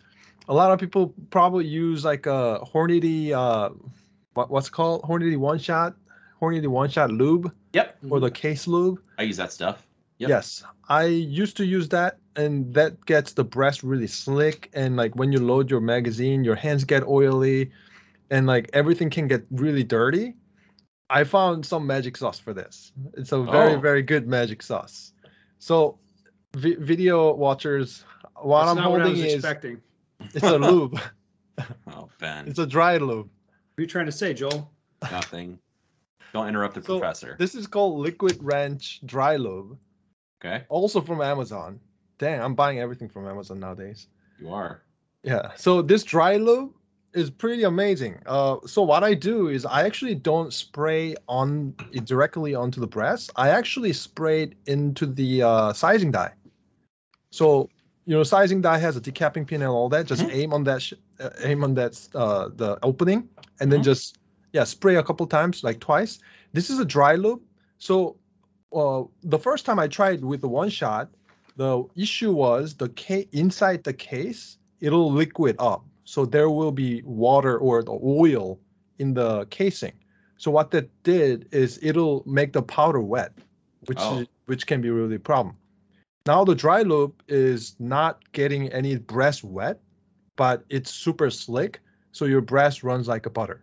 a 0.48 0.54
lot 0.54 0.72
of 0.72 0.80
people 0.80 1.14
probably 1.28 1.66
use 1.66 2.02
like 2.02 2.24
a 2.24 2.60
Hornady, 2.64 3.32
uh, 3.32 3.70
what, 4.32 4.50
what's 4.50 4.70
called 4.70 5.02
Hornady 5.02 5.36
one 5.36 5.58
shot, 5.58 5.94
Hornady 6.40 6.66
one 6.66 6.88
shot 6.88 7.10
lube 7.10 7.52
Yep. 7.74 7.98
or 8.08 8.20
the 8.20 8.30
case 8.30 8.66
lube. 8.66 9.00
I 9.18 9.24
use 9.24 9.36
that 9.36 9.52
stuff. 9.52 9.86
Yep. 10.16 10.30
Yes, 10.30 10.64
I 10.88 11.04
used 11.04 11.56
to 11.58 11.66
use 11.66 11.90
that, 11.90 12.18
and 12.34 12.72
that 12.74 13.04
gets 13.04 13.34
the 13.34 13.44
brass 13.44 13.84
really 13.84 14.06
slick. 14.08 14.70
And 14.72 14.96
like 14.96 15.14
when 15.14 15.30
you 15.30 15.38
load 15.38 15.70
your 15.70 15.80
magazine, 15.82 16.42
your 16.42 16.56
hands 16.56 16.84
get 16.84 17.06
oily, 17.06 17.70
and 18.30 18.46
like 18.46 18.70
everything 18.72 19.10
can 19.10 19.28
get 19.28 19.44
really 19.50 19.84
dirty. 19.84 20.34
I 21.10 21.24
found 21.24 21.64
some 21.64 21.86
magic 21.86 22.16
sauce 22.16 22.38
for 22.38 22.52
this. 22.52 22.92
It's 23.14 23.32
a 23.32 23.42
very 23.42 23.74
Oh. 23.74 23.80
very 23.80 24.02
good 24.02 24.26
magic 24.28 24.62
sauce. 24.62 25.12
So, 25.58 25.98
vi- 26.54 26.76
video 26.76 27.32
watchers, 27.34 28.04
what 28.40 28.60
That's 28.66 28.70
I'm 28.70 28.76
not 28.76 28.90
what 28.90 29.00
I 29.00 29.04
holding 29.04 29.22
was 29.24 29.32
is 29.32 29.34
expecting. 29.34 29.80
it's 30.34 30.44
a 30.44 30.58
lube. 30.70 31.00
Oh, 31.88 32.08
Ben, 32.20 32.46
it's 32.46 32.58
a 32.58 32.66
dry 32.66 32.98
lube. 32.98 33.28
What 33.28 33.78
are 33.78 33.82
you 33.82 33.86
trying 33.86 34.06
to 34.06 34.12
say, 34.12 34.34
Joel? 34.34 34.70
nothing. 35.10 35.58
Don't 36.34 36.46
interrupt 36.48 36.74
the 36.74 36.82
So, 36.82 36.98
professor. 36.98 37.36
This 37.38 37.54
is 37.54 37.66
called 37.66 38.00
Liquid 38.00 38.36
Wrench 38.42 39.00
Dry 39.06 39.36
Lube, 39.36 39.78
Okay, 40.44 40.64
also 40.68 41.00
from 41.00 41.22
Amazon. 41.22 41.80
Dang, 42.18 42.40
I'm 42.42 42.54
buying 42.54 42.80
everything 42.80 43.08
from 43.08 43.26
Amazon 43.26 43.58
nowadays. 43.60 44.08
you 44.38 44.50
are. 44.52 44.82
Yeah. 45.22 45.52
So 45.56 45.80
this 45.82 46.04
dry 46.04 46.36
lube 46.36 46.72
is 47.14 47.30
pretty 47.30 47.64
amazing. 47.64 48.18
Uh, 48.26 48.56
so 48.66 48.82
what 48.82 49.02
I 49.02 49.14
do 49.14 49.48
is 49.48 49.64
I 49.64 49.82
actually 49.84 50.14
don't 50.14 50.52
spray 50.52 51.14
on 51.28 51.74
it 51.92 52.04
directly 52.04 52.54
onto 52.54 52.80
the 52.80 52.86
brass. 52.86 53.30
I 53.36 53.48
actually 53.50 53.92
spray 53.92 54.42
it 54.44 54.54
into 54.66 55.06
the 55.06 55.42
uh, 55.42 55.72
sizing 55.72 56.10
die. 56.12 56.32
So 57.32 57.68
you 58.04 58.14
know, 58.14 58.22
sizing 58.22 58.62
die 58.62 58.78
has 58.78 58.96
a 58.96 59.00
decapping 59.02 59.46
pin 59.46 59.60
and 59.60 59.70
all 59.70 59.90
that. 59.90 60.06
Just 60.06 60.22
Mhm. 60.22 60.32
aim 60.32 60.52
on 60.54 60.64
that, 60.64 60.80
sh- 60.80 60.94
uh, 61.20 61.28
aim 61.44 61.62
on 61.62 61.74
that 61.74 62.08
uh, 62.14 62.48
the 62.56 62.78
opening, 62.82 63.28
and 63.60 63.70
then 63.70 63.80
Mhm. 63.80 63.84
just 63.84 64.16
yeah, 64.54 64.64
spray 64.64 64.96
a 64.96 65.02
couple 65.02 65.26
times, 65.26 65.62
like 65.62 65.78
twice. 65.78 66.18
This 66.54 66.70
is 66.70 66.78
a 66.78 66.84
dry 66.86 67.16
lube. 67.16 67.42
So 67.78 68.16
uh, 68.72 69.02
the 69.22 69.38
first 69.38 69.66
time 69.66 69.78
I 69.78 69.88
tried 69.88 70.24
with 70.24 70.40
the 70.40 70.48
one 70.48 70.70
shot, 70.70 71.10
the 71.56 71.84
issue 71.96 72.32
was 72.32 72.74
the 72.74 72.88
ca- 72.90 73.28
inside 73.32 73.84
the 73.84 73.92
case 73.92 74.56
it'll 74.80 75.10
liquid 75.12 75.56
up 75.58 75.84
so 76.08 76.24
there 76.24 76.48
will 76.48 76.72
be 76.72 77.02
water 77.04 77.58
or 77.58 77.82
the 77.82 77.98
oil 78.02 78.58
in 78.98 79.12
the 79.14 79.46
casing 79.50 79.92
so 80.38 80.50
what 80.50 80.70
that 80.70 80.88
did 81.02 81.46
is 81.52 81.78
it'll 81.82 82.22
make 82.26 82.52
the 82.52 82.62
powder 82.62 83.00
wet 83.00 83.32
which 83.86 84.00
Oh. 84.00 84.20
is, 84.20 84.26
which 84.46 84.66
can 84.66 84.80
be 84.80 84.90
really 84.90 85.16
a 85.16 85.20
problem 85.20 85.54
now 86.26 86.44
the 86.44 86.54
dry 86.54 86.82
lube 86.82 87.14
is 87.28 87.76
not 87.78 88.20
getting 88.32 88.68
any 88.72 88.96
brass 88.96 89.44
wet 89.44 89.80
but 90.36 90.64
it's 90.70 90.90
super 90.90 91.30
slick 91.30 91.80
so 92.12 92.24
your 92.24 92.40
brass 92.40 92.82
runs 92.82 93.06
like 93.08 93.26
a 93.26 93.30
butter 93.30 93.62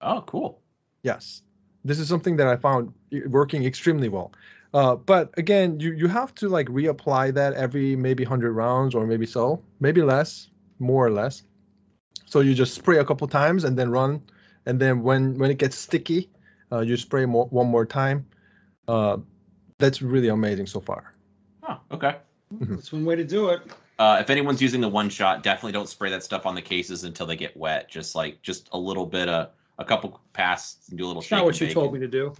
Oh, 0.00 0.22
cool. 0.26 0.62
Yes, 1.02 1.42
this 1.84 1.98
is 1.98 2.08
something 2.08 2.36
that 2.36 2.46
I 2.46 2.56
found 2.56 2.92
working 3.26 3.64
extremely 3.64 4.08
well. 4.08 4.32
Uh, 4.74 4.96
but 4.96 5.32
again, 5.38 5.80
you 5.80 5.92
you 5.92 6.06
have 6.08 6.34
to 6.36 6.48
like 6.48 6.68
reapply 6.68 7.34
that 7.34 7.54
every 7.54 7.96
maybe 7.96 8.24
hundred 8.24 8.52
rounds 8.52 8.94
or 8.94 9.06
maybe 9.06 9.26
so, 9.26 9.62
maybe 9.80 10.02
less, 10.02 10.50
more 10.78 11.06
or 11.06 11.10
less. 11.10 11.42
So 12.26 12.40
you 12.40 12.54
just 12.54 12.74
spray 12.74 12.98
a 12.98 13.04
couple 13.04 13.26
times 13.28 13.64
and 13.64 13.78
then 13.78 13.90
run, 13.90 14.22
and 14.66 14.78
then 14.80 15.02
when 15.02 15.38
when 15.38 15.50
it 15.50 15.58
gets 15.58 15.76
sticky, 15.76 16.30
uh, 16.72 16.80
you 16.80 16.96
spray 16.96 17.24
more 17.26 17.46
one 17.46 17.68
more 17.68 17.86
time. 17.86 18.26
Uh, 18.86 19.18
that's 19.78 20.02
really 20.02 20.28
amazing 20.28 20.66
so 20.66 20.80
far. 20.80 21.14
Oh, 21.68 21.78
okay. 21.92 22.16
That's 22.50 22.92
one 22.92 23.04
way 23.04 23.16
to 23.16 23.24
do 23.24 23.50
it. 23.50 23.60
Uh, 23.98 24.18
if 24.20 24.30
anyone's 24.30 24.62
using 24.62 24.80
the 24.80 24.88
one 24.88 25.10
shot, 25.10 25.42
definitely 25.42 25.72
don't 25.72 25.88
spray 25.88 26.08
that 26.10 26.22
stuff 26.22 26.46
on 26.46 26.54
the 26.54 26.62
cases 26.62 27.04
until 27.04 27.26
they 27.26 27.36
get 27.36 27.56
wet. 27.56 27.88
Just 27.90 28.14
like 28.14 28.40
just 28.42 28.68
a 28.72 28.78
little 28.78 29.04
bit 29.06 29.28
of 29.28 29.50
a 29.78 29.84
couple 29.84 30.20
passes 30.32 30.88
and 30.88 30.98
do 30.98 31.04
a 31.04 31.08
little 31.08 31.20
It's 31.20 31.28
shake. 31.28 31.36
not 31.38 31.44
what 31.44 31.60
you 31.60 31.72
told 31.72 31.92
me 31.92 32.00
to 32.00 32.08
do. 32.08 32.32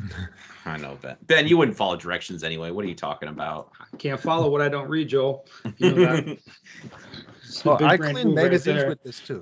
I 0.64 0.76
know, 0.76 0.96
Ben. 1.00 1.16
Ben, 1.26 1.46
you 1.48 1.56
wouldn't 1.56 1.76
follow 1.76 1.96
directions 1.96 2.44
anyway. 2.44 2.70
What 2.70 2.84
are 2.84 2.88
you 2.88 2.94
talking 2.94 3.28
about? 3.28 3.70
I 3.80 3.96
can't 3.96 4.20
follow 4.20 4.50
what 4.50 4.60
I 4.60 4.68
don't 4.68 4.88
read, 4.88 5.08
Joel. 5.08 5.46
You 5.78 5.92
know 5.92 6.36
that. 7.58 7.66
Well, 7.66 7.84
I 7.84 7.96
clean 7.96 8.14
move 8.28 8.36
right 8.36 8.44
magazines 8.44 8.80
there. 8.80 8.88
with 8.88 9.02
this 9.02 9.20
too. 9.20 9.40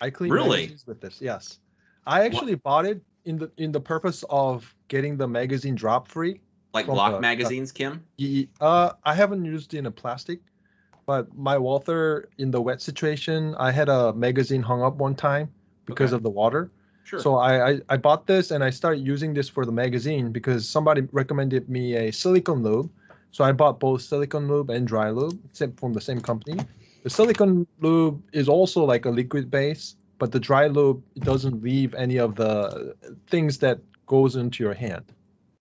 I 0.00 0.10
clean 0.10 0.32
Really? 0.32 0.48
magazines 0.60 0.86
with 0.86 1.00
this. 1.00 1.20
Yes, 1.20 1.58
I 2.06 2.24
actually 2.24 2.54
bought 2.56 2.86
it 2.86 3.00
in 3.24 3.38
the 3.38 3.50
in 3.56 3.72
the 3.72 3.80
purpose 3.80 4.24
of 4.28 4.74
getting 4.88 5.16
the 5.16 5.26
magazine 5.28 5.74
drop 5.74 6.08
free. 6.08 6.40
like 6.74 6.86
From 6.86 6.94
block 6.94 7.12
the- 7.12 7.20
magazines, 7.20 7.70
Kim? 7.70 8.02
Uh, 8.60 8.90
I 9.04 9.14
haven't 9.14 9.44
used 9.44 9.74
it 9.74 9.78
in 9.78 9.86
a 9.86 9.90
plastic, 9.92 10.40
but 11.06 11.32
my 11.36 11.56
Walther 11.56 12.28
in 12.38 12.50
the 12.50 12.60
wet 12.60 12.82
situation, 12.82 13.54
I 13.58 13.70
had 13.70 13.88
a 13.88 14.12
magazine 14.12 14.60
hung 14.62 14.82
up 14.82 14.96
one 14.96 15.14
time 15.14 15.48
because 15.86 16.10
Okay. 16.10 16.16
of 16.16 16.22
the 16.24 16.30
water. 16.30 16.70
Sure. 17.04 17.20
So 17.20 17.36
I, 17.36 17.70
I 17.70 17.80
I 17.90 17.96
bought 17.96 18.26
this 18.26 18.50
and 18.50 18.64
I 18.64 18.70
started 18.70 19.06
using 19.06 19.34
this 19.34 19.48
for 19.48 19.64
the 19.64 19.70
magazine 19.72 20.32
because 20.32 20.68
somebody 20.68 21.02
recommended 21.12 21.68
me 21.68 21.94
a 21.94 22.10
silicone 22.10 22.62
lube. 22.62 22.90
So 23.30 23.44
I 23.44 23.52
bought 23.52 23.78
both 23.78 24.02
silicone 24.02 24.48
lube 24.48 24.70
and 24.70 24.86
dry 24.86 25.10
lube, 25.10 25.38
except 25.44 25.78
from 25.78 25.92
the 25.92 26.00
same 26.00 26.20
company. 26.20 26.58
The 27.04 27.10
silicone 27.10 27.66
lube 27.80 28.22
is 28.32 28.48
also 28.48 28.82
like 28.82 29.04
a 29.04 29.10
liquid 29.10 29.50
base, 29.50 29.96
but 30.18 30.32
the 30.32 30.40
dry 30.40 30.68
lube 30.68 31.02
doesn't 31.18 31.62
leave 31.62 31.94
any 31.94 32.18
of 32.18 32.34
the 32.34 32.96
things 33.26 33.58
that 33.58 33.78
goes 34.06 34.36
into 34.36 34.64
your 34.64 34.72
hand. 34.72 35.04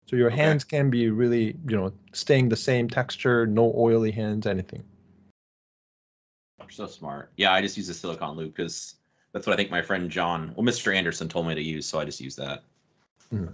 So 0.06 0.16
your 0.16 0.28
Okay. 0.32 0.38
hands 0.38 0.64
can 0.64 0.90
be 0.90 1.10
really, 1.10 1.48
you 1.68 1.76
know, 1.76 1.92
staying 2.14 2.48
the 2.48 2.56
same 2.56 2.90
texture, 2.90 3.46
no 3.46 3.74
oily 3.76 4.10
hands, 4.10 4.48
anything. 4.48 4.84
You're 6.62 6.70
so 6.70 6.88
smart. 6.88 7.30
Yeah, 7.36 7.52
I 7.52 7.62
just 7.62 7.76
use 7.76 7.88
the 7.88 7.94
silicone 7.94 8.38
lube 8.38 8.56
because 8.56 8.96
that's 9.34 9.46
what 9.46 9.52
I 9.52 9.58
think 9.58 9.70
my 9.70 9.82
friend 9.82 10.10
John, 10.10 10.54
well, 10.56 10.66
Mr. 10.66 10.96
Anderson 10.96 11.28
told 11.28 11.46
me 11.48 11.56
to 11.56 11.62
use, 11.62 11.86
so 11.86 12.00
I 12.00 12.06
just 12.06 12.22
use 12.22 12.38
that. 12.38 12.64
Mhm. 13.34 13.52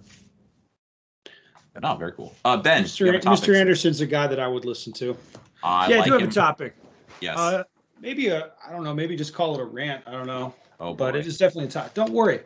But 1.74 1.82
no, 1.82 1.96
very 1.96 2.12
cool. 2.12 2.36
Uh, 2.46 2.58
Ben, 2.58 2.84
Mr. 2.84 3.00
you 3.00 3.06
have 3.08 3.16
a 3.16 3.20
topic? 3.20 3.50
Mr. 3.50 3.60
Anderson's 3.60 4.00
a 4.02 4.06
guy 4.06 4.28
that 4.28 4.40
I 4.40 4.48
would 4.48 4.66
listen 4.66 4.94
to. 4.94 5.18
I 5.64 5.90
yeah, 5.90 5.96
I 5.96 6.00
like 6.00 6.06
do 6.06 6.12
have 6.14 6.22
him. 6.22 6.30
a 6.30 6.32
topic. 6.32 6.76
Yes. 7.20 7.38
Uh, 7.38 7.64
maybe 8.02 8.28
a, 8.28 8.52
I 8.68 8.72
don't 8.72 8.84
know, 8.84 8.94
maybe 8.94 9.16
just 9.16 9.34
call 9.34 9.56
it 9.56 9.62
a 9.62 9.66
rant. 9.66 10.04
I 10.08 10.12
don't 10.12 10.28
know, 10.28 10.54
oh, 10.80 10.94
but 10.94 11.16
it 11.16 11.26
is 11.28 11.38
definitely 11.38 11.66
a 11.66 11.72
topic. 11.72 11.94
Don't 11.94 12.12
worry, 12.12 12.42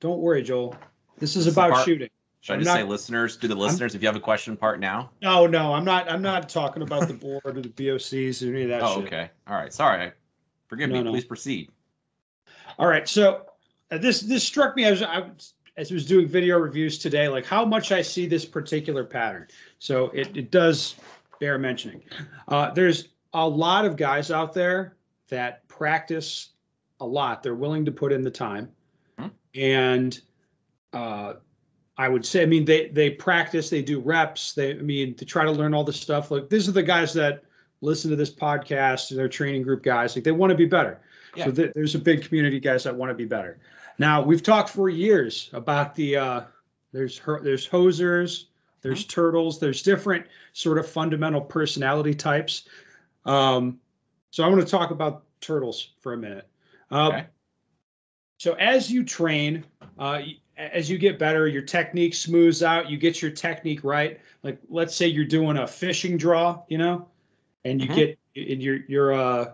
don't 0.00 0.20
worry, 0.20 0.42
Joel. 0.42 0.76
This 1.18 1.36
is 1.36 1.44
This 1.46 1.54
about 1.54 1.72
part- 1.72 1.84
shooting. 1.84 2.08
Should 2.40 2.52
I 2.52 2.56
I'm 2.56 2.60
just 2.60 2.74
not- 2.74 2.76
say 2.80 2.82
listeners? 2.84 3.36
Do 3.38 3.48
the 3.48 3.54
listeners, 3.54 3.94
if 3.94 4.02
you 4.02 4.08
have 4.08 4.16
a 4.16 4.20
question, 4.20 4.54
part 4.56 4.78
now? 4.78 5.10
No, 5.22 5.46
no, 5.46 5.72
I'm 5.72 5.84
not. 5.84 6.10
I'm 6.10 6.20
not 6.20 6.48
talking 6.48 6.82
about 6.82 7.08
the 7.08 7.14
board 7.14 7.40
or 7.44 7.52
the 7.52 7.70
BOCs 7.70 8.42
or 8.46 8.52
any 8.54 8.64
of 8.64 8.68
that 8.68 8.82
Oh, 8.82 8.96
shit. 8.96 9.06
okay. 9.06 9.30
All 9.46 9.56
right. 9.56 9.72
Sorry. 9.72 10.12
Forgive 10.68 10.90
No, 10.90 10.96
me. 10.98 11.02
no. 11.04 11.10
Please 11.12 11.24
proceed. 11.24 11.70
All 12.78 12.86
right, 12.86 13.08
so 13.08 13.46
uh, 13.90 13.98
this 13.98 14.20
this 14.20 14.42
struck 14.44 14.76
me 14.76 14.84
as 14.84 15.02
I 15.02 15.20
was, 15.20 15.54
as 15.76 15.90
I 15.90 15.94
was 15.94 16.04
doing 16.04 16.26
video 16.28 16.58
reviews 16.58 16.98
today, 16.98 17.28
like 17.28 17.46
how 17.46 17.64
much 17.64 17.92
I 17.92 18.02
see 18.02 18.26
this 18.26 18.44
particular 18.44 19.04
pattern. 19.04 19.46
So 19.78 20.10
it 20.10 20.36
it 20.36 20.50
does 20.50 20.96
bear 21.40 21.56
mentioning. 21.58 22.02
Uh, 22.48 22.72
there's 22.72 23.08
a 23.34 23.46
lot 23.46 23.84
of 23.84 23.96
guys 23.96 24.30
out 24.30 24.52
there 24.54 24.96
that 25.28 25.66
practice 25.68 26.50
a 27.00 27.06
lot. 27.06 27.42
They're 27.42 27.54
willing 27.54 27.84
to 27.84 27.92
put 27.92 28.12
in 28.12 28.22
the 28.22 28.30
time, 28.30 28.70
Hmm. 29.18 29.26
and 29.54 30.20
uh, 30.92 31.34
I 31.98 32.08
would 32.08 32.24
say, 32.24 32.42
I 32.42 32.46
mean, 32.46 32.64
they 32.64 32.88
they 32.88 33.10
practice, 33.10 33.70
they 33.70 33.82
do 33.82 34.00
reps. 34.00 34.52
They, 34.54 34.72
I 34.72 34.82
mean, 34.82 35.14
to 35.16 35.24
try 35.24 35.44
to 35.44 35.50
learn 35.52 35.74
all 35.74 35.84
this 35.84 36.00
stuff. 36.00 36.30
Like 36.30 36.48
these 36.48 36.68
are 36.68 36.72
the 36.72 36.82
guys 36.82 37.12
that 37.14 37.42
listen 37.80 38.10
to 38.10 38.16
this 38.16 38.32
podcast. 38.34 39.14
They're 39.14 39.28
training 39.28 39.62
group 39.62 39.82
guys. 39.82 40.14
Like 40.16 40.24
they 40.24 40.32
want 40.32 40.50
to 40.50 40.56
be 40.56 40.66
better. 40.66 41.00
Yeah. 41.36 41.46
So 41.46 41.50
th- 41.52 41.72
there's 41.74 41.94
a 41.94 41.98
big 41.98 42.22
community, 42.26 42.60
guys, 42.60 42.84
that 42.84 42.94
want 42.94 43.10
to 43.10 43.14
be 43.14 43.24
better. 43.26 43.58
Now 43.98 44.22
we've 44.22 44.42
talked 44.42 44.70
for 44.70 44.88
years 44.88 45.50
about 45.52 45.94
the 45.94 46.16
uh, 46.16 46.40
there's 46.92 47.18
her, 47.18 47.40
there's 47.42 47.68
hosers, 47.68 48.44
there's 48.82 49.00
Mm-hmm. 49.02 49.08
turtles, 49.08 49.58
there's 49.60 49.82
different 49.82 50.26
sort 50.52 50.78
of 50.78 50.88
fundamental 50.88 51.40
personality 51.40 52.14
types. 52.14 52.68
Um, 53.24 53.80
so 54.30 54.44
I 54.44 54.48
want 54.48 54.60
to 54.60 54.66
talk 54.66 54.90
about 54.90 55.24
turtles 55.40 55.90
for 56.00 56.12
a 56.12 56.16
minute. 56.16 56.48
Uh, 56.90 57.08
Okay. 57.08 57.26
So 58.38 58.54
as 58.54 58.90
you 58.90 59.04
train, 59.04 59.64
uh, 59.98 60.20
as 60.56 60.90
you 60.90 60.98
get 60.98 61.18
better, 61.18 61.46
your 61.48 61.62
technique 61.62 62.14
smooths 62.14 62.62
out. 62.62 62.90
You 62.90 62.98
get 62.98 63.22
your 63.22 63.30
technique 63.30 63.82
right. 63.84 64.20
Like 64.42 64.58
let's 64.68 64.94
say 64.94 65.06
you're 65.06 65.24
doing 65.24 65.56
a 65.58 65.66
fishing 65.66 66.16
draw, 66.16 66.62
you 66.68 66.78
know, 66.78 67.08
and 67.64 67.80
you 67.80 67.88
Mhm. 67.88 67.94
get 67.94 68.18
and 68.36 68.62
you're 68.62 68.80
you're 68.88 69.12
uh 69.12 69.52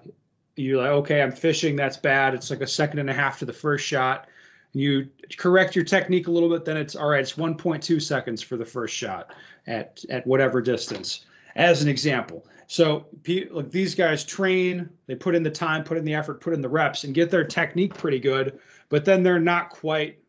you're 0.57 0.79
like 0.79 0.91
okay, 0.91 1.23
I'm 1.23 1.31
fishing. 1.33 1.77
That's 1.77 1.97
bad. 1.97 2.35
It's 2.35 2.51
like 2.51 2.61
a 2.63 2.67
second 2.67 2.99
and 2.99 3.09
a 3.11 3.15
half 3.15 3.39
to 3.41 3.45
the 3.45 3.53
first 3.53 3.87
shot. 3.87 4.29
You 4.73 5.09
correct 5.37 5.75
your 5.77 5.85
technique 5.85 6.27
a 6.27 6.31
little 6.31 6.49
bit, 6.49 6.65
then 6.65 6.77
it's 6.77 6.97
all 6.97 7.09
right. 7.09 7.21
It's 7.21 7.35
1.2 7.35 8.01
seconds 8.01 8.43
for 8.43 8.57
the 8.57 8.65
first 8.67 8.95
shot 8.95 9.35
at 9.67 10.05
at 10.11 10.27
whatever 10.27 10.61
distance. 10.61 11.27
As 11.57 11.83
an 11.83 11.89
example, 11.89 12.47
so 12.71 13.05
like 13.51 13.73
these 13.73 13.97
guys 13.97 14.23
train, 14.23 14.89
they 15.09 15.17
put 15.17 15.35
in 15.35 15.43
the 15.43 15.51
time, 15.51 15.83
put 15.83 15.99
in 15.99 16.05
the 16.05 16.15
effort, 16.15 16.41
put 16.41 16.53
in 16.53 16.61
the 16.61 16.69
reps, 16.69 17.03
and 17.03 17.13
get 17.13 17.29
their 17.29 17.43
technique 17.43 17.95
pretty 17.95 18.21
good. 18.21 18.61
But 18.91 19.05
then 19.05 19.25
they're 19.25 19.41
not 19.41 19.71
quite 19.71 20.21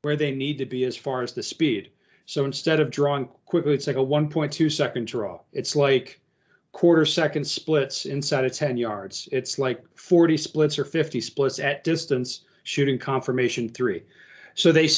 where 0.00 0.16
they 0.16 0.30
need 0.32 0.56
to 0.56 0.64
be 0.64 0.84
as 0.84 0.96
far 0.96 1.20
as 1.20 1.34
the 1.34 1.42
speed. 1.42 1.90
So 2.24 2.46
instead 2.46 2.80
of 2.80 2.90
drawing 2.90 3.28
quickly, 3.44 3.74
it's 3.74 3.86
like 3.86 3.96
a 3.96 3.98
1.2 3.98 4.72
second 4.72 5.08
draw. 5.08 5.40
It's 5.52 5.76
like 5.76 6.22
quarter 6.72 7.04
second 7.04 7.44
splits 7.44 8.06
inside 8.06 8.46
of 8.46 8.52
10 8.54 8.78
yards. 8.78 9.28
It's 9.30 9.58
like 9.58 9.84
40 9.94 10.38
splits 10.38 10.78
or 10.78 10.86
50 10.86 11.20
splits 11.20 11.58
at 11.58 11.84
distance 11.84 12.44
shooting 12.62 12.98
confirmation 12.98 13.68
three. 13.68 14.04
So 14.54 14.72
they, 14.72 14.88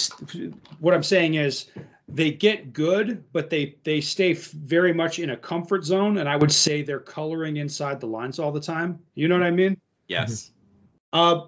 what 0.80 0.94
I'm 0.94 1.02
saying 1.02 1.34
is 1.34 1.66
they 2.08 2.30
get 2.30 2.72
good, 2.72 3.24
but 3.32 3.50
they 3.50 3.76
they 3.84 4.00
stay 4.00 4.32
f- 4.32 4.50
very 4.50 4.92
much 4.92 5.18
in 5.18 5.30
a 5.30 5.36
comfort 5.36 5.84
zone. 5.84 6.18
And 6.18 6.28
I 6.28 6.36
would 6.36 6.52
say 6.52 6.82
they're 6.82 7.00
coloring 7.00 7.56
inside 7.56 8.00
the 8.00 8.06
lines 8.06 8.38
all 8.38 8.52
the 8.52 8.60
time. 8.60 8.98
You 9.14 9.28
know 9.28 9.38
what 9.38 9.46
I 9.46 9.50
mean? 9.50 9.80
Yes. 10.08 10.50
Uh, 11.12 11.46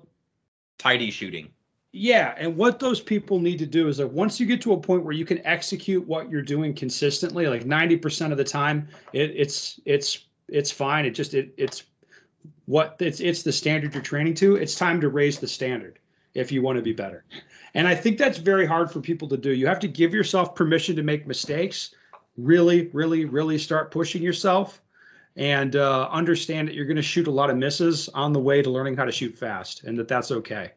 Tidy 0.78 1.10
shooting. 1.10 1.50
Yeah, 1.96 2.34
and 2.36 2.56
what 2.56 2.80
those 2.80 3.00
people 3.00 3.38
need 3.38 3.58
to 3.60 3.66
do 3.66 3.86
is 3.86 3.98
that 3.98 4.08
once 4.08 4.40
you 4.40 4.46
get 4.46 4.60
to 4.62 4.72
a 4.72 4.76
point 4.76 5.04
where 5.04 5.12
you 5.12 5.24
can 5.24 5.44
execute 5.46 6.04
what 6.08 6.28
you're 6.28 6.42
doing 6.42 6.74
consistently, 6.74 7.46
like 7.46 7.62
90% 7.64 8.32
of 8.32 8.36
the 8.36 8.42
time, 8.42 8.88
it, 9.12 9.30
it's 9.30 9.78
it's 9.84 10.26
it's 10.48 10.72
fine. 10.72 11.04
It 11.04 11.10
just 11.10 11.34
it 11.34 11.54
it's 11.56 11.84
what 12.66 12.96
it's 12.98 13.20
it's 13.20 13.44
the 13.44 13.52
standard 13.52 13.94
you're 13.94 14.02
training 14.02 14.34
to. 14.34 14.56
It's 14.56 14.74
time 14.74 15.00
to 15.02 15.08
raise 15.08 15.38
the 15.38 15.46
standard 15.46 16.00
if 16.34 16.50
you 16.52 16.62
want 16.62 16.76
to 16.76 16.82
be 16.82 16.92
better. 16.92 17.24
And 17.74 17.88
I 17.88 17.94
think 17.94 18.18
that's 18.18 18.38
very 18.38 18.66
hard 18.66 18.90
for 18.90 19.00
people 19.00 19.28
to 19.28 19.36
do. 19.36 19.52
You 19.52 19.66
have 19.66 19.80
to 19.80 19.88
give 19.88 20.12
yourself 20.12 20.54
permission 20.54 20.94
to 20.96 21.02
make 21.02 21.26
mistakes, 21.26 21.94
really, 22.36 22.88
really, 22.92 23.24
really 23.24 23.58
start 23.58 23.90
pushing 23.90 24.22
yourself 24.22 24.82
and 25.36 25.74
uh, 25.76 26.08
understand 26.10 26.68
that 26.68 26.74
you're 26.74 26.84
going 26.86 26.96
to 26.96 27.02
shoot 27.02 27.26
a 27.26 27.30
lot 27.30 27.50
of 27.50 27.56
misses 27.56 28.08
on 28.10 28.32
the 28.32 28.38
way 28.40 28.62
to 28.62 28.70
learning 28.70 28.96
how 28.96 29.04
to 29.04 29.12
shoot 29.12 29.36
fast 29.36 29.84
and 29.84 29.98
that 29.98 30.06
that's 30.08 30.30
okay. 30.30 30.72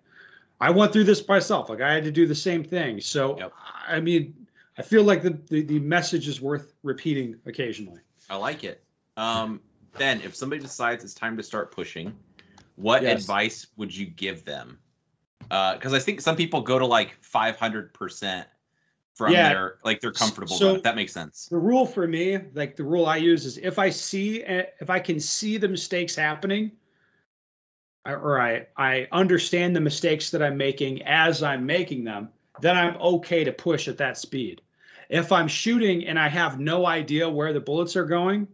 I 0.60 0.72
went 0.72 0.92
through 0.92 1.04
this 1.04 1.28
myself. 1.28 1.70
Like 1.70 1.82
I 1.82 1.94
had 1.94 2.04
to 2.04 2.12
do 2.12 2.26
the 2.26 2.34
same 2.36 2.64
thing. 2.64 3.00
So, 3.00 3.38
Yep. 3.38 3.54
I 3.88 4.00
mean, 4.00 4.34
I 4.80 4.82
feel 4.82 5.04
like 5.04 5.22
the, 5.22 5.40
the, 5.50 5.62
the 5.64 5.80
message 5.80 6.28
is 6.28 6.42
worth 6.42 6.74
repeating 6.84 7.36
occasionally. 7.46 8.02
I 8.30 8.36
like 8.38 8.64
it. 8.64 8.84
Um, 9.18 9.62
ben, 9.98 10.22
if 10.22 10.36
somebody 10.36 10.62
decides 10.62 11.04
it's 11.04 11.14
time 11.14 11.38
to 11.38 11.44
start 11.44 11.72
pushing, 11.72 12.16
what 12.76 13.04
Yes. 13.04 13.22
advice 13.22 13.68
would 13.78 13.96
you 13.96 14.08
give 14.08 14.44
them? 14.46 14.80
Because 15.50 15.94
I 15.94 16.00
think 16.00 16.22
some 16.22 16.36
people 16.36 16.62
go 16.62 16.78
to 16.80 16.86
like 16.86 17.18
500% 17.22 18.46
from 19.16 19.34
Yeah. 19.34 19.50
their, 19.50 19.78
like 19.84 20.00
they're 20.02 20.12
comfortable. 20.12 20.56
So- 20.56 20.68
with 20.74 20.78
it. 20.78 20.84
That 20.84 20.96
makes 20.96 21.14
sense. 21.14 21.48
The 21.48 21.58
rule 21.58 21.86
for 21.86 22.08
me, 22.08 22.40
like 22.54 22.76
the 22.76 22.84
rule 22.84 23.06
I 23.06 23.18
use 23.18 23.46
is 23.46 23.58
if 23.58 23.80
I 23.80 23.90
see, 23.90 24.44
eh, 24.44 24.66
if 24.80 24.90
I 24.90 25.00
can 25.00 25.20
see 25.20 25.58
the 25.58 25.68
mistakes 25.68 26.16
happening, 26.16 26.72
or 28.06 28.40
I, 28.40 28.68
I 28.78 29.08
understand 29.12 29.76
the 29.76 29.82
mistakes 29.82 30.30
that 30.30 30.42
I'm 30.42 30.56
making 30.56 31.02
as 31.04 31.44
I'm 31.44 31.66
making 31.66 32.06
them, 32.06 32.30
then 32.62 32.78
I'm 32.78 32.96
okay 32.98 33.44
to 33.44 33.52
push 33.52 33.88
at 33.88 33.98
that 33.98 34.18
speed. 34.18 34.62
If 35.10 35.32
I'm 35.32 35.48
shooting 35.48 36.06
and 36.08 36.18
I 36.20 36.28
have 36.30 36.60
no 36.60 36.86
idea 36.86 37.30
where 37.30 37.54
the 37.54 37.60
bullets 37.60 37.96
are 37.96 38.06
going, 38.06 38.48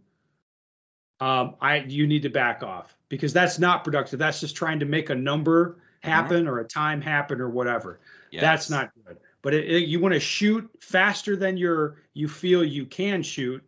um, 1.20 1.54
I 1.60 1.78
you 1.86 2.06
need 2.06 2.22
to 2.22 2.28
back 2.30 2.62
off 2.62 2.96
because 3.08 3.32
that's 3.32 3.58
not 3.58 3.84
productive. 3.84 4.18
That's 4.18 4.40
just 4.40 4.56
trying 4.56 4.80
to 4.80 4.86
make 4.86 5.10
a 5.10 5.14
number 5.14 5.78
happen 6.04 6.46
or 6.46 6.58
a 6.60 6.64
time 6.64 7.00
happen 7.00 7.40
or 7.40 7.48
whatever. 7.48 8.00
That's 8.32 8.68
not 8.70 8.90
good. 9.06 9.16
But 9.42 9.54
it, 9.54 9.70
it- 9.70 9.88
you 9.88 10.00
want 10.00 10.14
to 10.14 10.20
shoot 10.20 10.68
faster 10.80 11.36
than 11.36 11.56
you're 11.56 12.02
you 12.14 12.28
feel 12.28 12.64
you 12.64 12.86
can 12.86 13.22
shoot, 13.22 13.62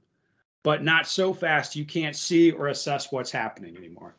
but 0.63 0.83
not 0.83 1.07
so 1.07 1.33
fast 1.33 1.77
you 1.77 1.85
can't 1.85 2.17
see 2.17 2.51
or 2.51 2.69
assess 2.69 3.13
what's 3.13 3.31
happening 3.31 3.77
anymore. 3.77 4.17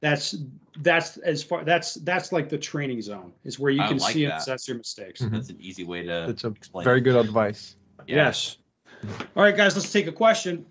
That's 0.00 0.36
that's 0.80 1.16
as 1.18 1.42
far 1.42 1.64
that's 1.64 1.94
that's 1.94 2.30
like 2.32 2.48
the 2.48 2.58
training 2.58 3.00
zone 3.00 3.32
is 3.44 3.58
where 3.58 3.70
you 3.72 3.80
I 3.82 3.88
can 3.88 3.98
like 3.98 4.12
see 4.12 4.24
and 4.24 4.34
assess 4.34 4.68
your 4.68 4.76
mistakes. 4.76 5.22
Mhm. 5.22 5.30
That's 5.32 5.48
an 5.50 5.56
easy 5.60 5.84
way 5.84 6.02
to 6.02 6.28
It's 6.28 6.44
a 6.44 6.48
explain. 6.48 6.84
very 6.84 6.98
it. 6.98 7.02
good 7.04 7.16
advice. 7.16 7.76
Yeah. 8.06 8.16
Yes. 8.16 8.58
All 9.36 9.42
right, 9.42 9.56
guys, 9.56 9.74
let's 9.76 9.90
take 9.92 10.06
a 10.06 10.12
question. 10.12 10.66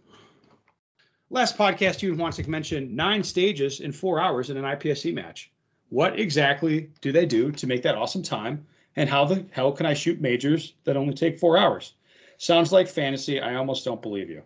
Last 1.31 1.57
podcast, 1.57 2.01
you 2.01 2.11
and 2.11 2.19
Hwansik 2.19 2.47
mentioned 2.47 2.95
nine 2.95 3.23
stages 3.23 3.79
in 3.81 3.91
four 3.91 4.19
hours 4.19 4.49
in 4.51 4.57
an 4.57 4.63
IPSC 4.63 5.13
match. 5.13 5.51
What 5.95 6.19
exactly 6.19 6.89
do 6.99 7.13
they 7.13 7.25
do 7.25 7.53
to 7.53 7.67
make 7.67 7.81
that 7.83 7.95
awesome 7.95 8.21
time? 8.21 8.65
And 8.97 9.09
how 9.09 9.23
the 9.23 9.45
hell 9.51 9.71
can 9.71 9.85
I 9.85 9.93
shoot 9.93 10.19
majors 10.19 10.73
that 10.83 10.97
only 10.97 11.13
take 11.13 11.39
four 11.39 11.57
hours? 11.57 11.93
Sounds 12.37 12.73
like 12.73 12.89
fantasy. 12.89 13.39
I 13.39 13.55
almost 13.55 13.85
don't 13.85 14.01
believe 14.01 14.29
you. 14.29 14.41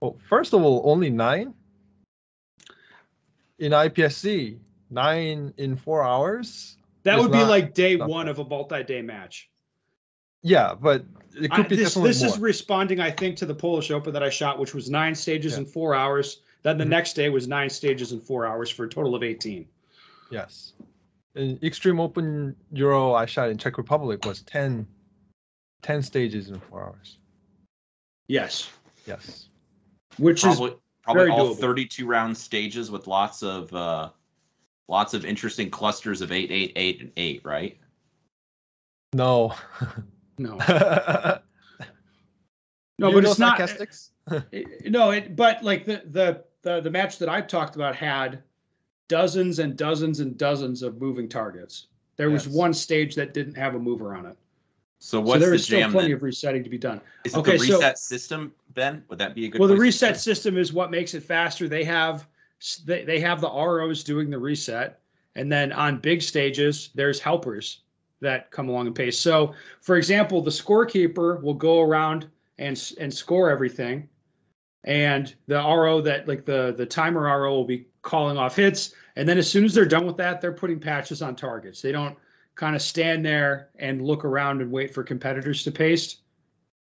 Well, 0.00 0.16
first 0.28 0.52
of 0.52 0.62
all, 0.62 0.80
only 0.84 1.10
nine 1.10 1.54
in 3.58 3.72
IPSC, 3.72 4.58
nine 4.90 5.52
in 5.56 5.74
four 5.74 6.04
hours. 6.04 6.76
That 7.02 7.18
would 7.18 7.32
be 7.32 7.42
like 7.42 7.74
day 7.74 7.96
not 7.96 8.08
one 8.08 8.28
of 8.28 8.38
a 8.38 8.44
multi-day 8.44 9.02
match. 9.02 9.50
Yeah, 10.44 10.76
but 10.80 11.04
it 11.36 11.50
I- 11.50 11.56
could 11.56 11.68
be 11.68 11.74
this 11.74 11.88
definitely 11.88 12.10
this 12.10 12.22
more. 12.22 12.30
is 12.34 12.38
responding, 12.38 13.00
I 13.00 13.10
think, 13.10 13.38
to 13.38 13.46
the 13.46 13.56
Polish 13.56 13.90
Open 13.90 14.12
that 14.12 14.22
I 14.22 14.30
shot, 14.30 14.60
which 14.60 14.72
was 14.72 14.88
nine 14.88 15.16
stages 15.16 15.54
Yeah. 15.54 15.58
in 15.58 15.66
four 15.66 15.96
hours. 15.96 16.42
Then 16.64 16.78
the 16.78 16.84
Mhm. 16.84 16.88
next 16.88 17.12
day 17.12 17.28
was 17.28 17.46
nine 17.46 17.68
stages 17.70 18.12
in 18.12 18.20
four 18.20 18.46
hours 18.46 18.70
for 18.70 18.84
a 18.84 18.88
total 18.88 19.14
of 19.14 19.22
18. 19.22 19.68
yes. 20.30 20.72
In 21.36 21.58
Extreme 21.64 21.98
Open 22.00 22.54
Euro, 22.72 23.12
I 23.12 23.26
shot 23.26 23.50
in 23.50 23.58
Czech 23.58 23.76
Republic 23.76 24.24
was 24.24 24.42
10, 24.42 24.86
10 25.82 26.00
stages 26.02 26.48
in 26.48 26.58
four 26.60 26.84
hours. 26.84 27.18
Yes, 28.28 28.70
Yes. 29.06 29.48
which 30.16 30.38
is 30.44 30.56
Probably, 30.56 30.76
probably 31.02 31.20
very 31.26 31.30
all 31.32 31.54
doable. 31.54 31.58
32 31.60 32.06
round 32.06 32.36
stages 32.38 32.90
with 32.90 33.06
lots 33.08 33.42
of 33.42 33.72
uh, 33.74 34.10
lots 34.88 35.12
of 35.12 35.24
interesting 35.24 35.70
clusters 35.70 36.20
of 36.22 36.30
eight, 36.32 36.50
eight, 36.52 36.72
eight, 36.76 37.00
and 37.00 37.12
eight. 37.16 37.44
Right? 37.44 37.78
No. 39.12 39.54
no. 40.38 40.56
no, 40.68 41.38
No, 42.98 43.12
but 43.12 43.24
it's 43.24 43.38
not. 43.40 43.58
sarcastics? 43.58 44.12
it- 44.52 44.86
No, 44.90 45.10
it. 45.10 45.34
But 45.36 45.62
like 45.64 45.84
the 45.84 46.02
the 46.06 46.44
the 46.64 46.80
the 46.80 46.90
match 46.90 47.18
that 47.18 47.28
I 47.28 47.40
talked 47.40 47.76
about 47.76 47.94
had 47.94 48.42
dozens 49.06 49.60
and 49.60 49.76
dozens 49.76 50.18
and 50.20 50.36
dozens 50.36 50.82
of 50.82 51.00
moving 51.00 51.28
targets. 51.28 51.86
There 52.16 52.30
was 52.30 52.48
one 52.48 52.72
stage 52.72 53.14
that 53.16 53.34
didn't 53.34 53.54
have 53.56 53.74
a 53.74 53.78
mover 53.78 54.14
on 54.14 54.24
it, 54.26 54.36
So 54.98 55.18
so 55.18 55.20
what's 55.20 55.40
there 55.40 55.50
the 55.50 55.56
is 55.56 55.64
still 55.64 55.90
plenty 55.90 56.08
then? 56.08 56.16
of 56.16 56.22
resetting 56.22 56.62
to 56.64 56.70
be 56.70 56.78
done. 56.78 57.00
Is 57.24 57.34
it 57.34 57.38
Okay, 57.38 57.52
the 57.58 57.64
so- 57.66 57.74
reset 57.76 57.98
system, 57.98 58.52
Ben? 58.72 59.04
Would 59.08 59.18
that 59.18 59.34
be 59.34 59.46
a 59.46 59.48
good? 59.48 59.58
Well, 59.60 59.68
the 59.68 59.76
reset 59.76 60.18
system 60.18 60.56
is 60.56 60.72
what 60.72 60.90
makes 60.90 61.14
it 61.14 61.22
faster. 61.22 61.68
They 61.68 61.84
have 61.84 62.26
they, 62.86 63.04
they 63.04 63.20
have 63.20 63.40
the 63.40 63.50
ROs 63.50 64.02
doing 64.02 64.30
the 64.30 64.38
reset, 64.38 65.00
and 65.36 65.52
then 65.52 65.70
on 65.72 65.98
big 65.98 66.22
stages, 66.22 66.90
there's 66.94 67.20
helpers 67.20 67.80
that 68.20 68.50
come 68.50 68.68
along 68.70 68.86
and 68.86 68.96
pace. 68.96 69.18
So, 69.18 69.52
for 69.82 69.96
example, 69.96 70.40
the 70.40 70.50
scorekeeper 70.50 71.42
will 71.42 71.52
go 71.54 71.82
around 71.82 72.26
and 72.58 72.80
and 72.98 73.12
score 73.12 73.50
everything, 73.50 74.08
and 74.84 75.34
the 75.46 75.56
RO 75.56 76.00
that 76.02 76.28
like 76.28 76.44
the 76.44 76.74
the 76.76 76.86
timer 76.86 77.22
RO 77.22 77.54
will 77.54 77.64
be 77.64 77.86
calling 78.02 78.36
off 78.36 78.56
hits, 78.56 78.94
and 79.16 79.28
then 79.28 79.38
as 79.38 79.50
soon 79.50 79.64
as 79.64 79.74
they're 79.74 79.84
done 79.84 80.06
with 80.06 80.16
that, 80.18 80.40
they're 80.40 80.52
putting 80.52 80.78
patches 80.78 81.22
on 81.22 81.36
targets. 81.36 81.80
They 81.80 81.92
don't 81.92 82.16
kind 82.54 82.76
of 82.76 82.82
stand 82.82 83.24
there 83.24 83.70
and 83.78 84.02
look 84.02 84.24
around 84.24 84.60
and 84.60 84.70
wait 84.70 84.94
for 84.94 85.02
competitors 85.02 85.64
to 85.64 85.72
paste. 85.72 86.20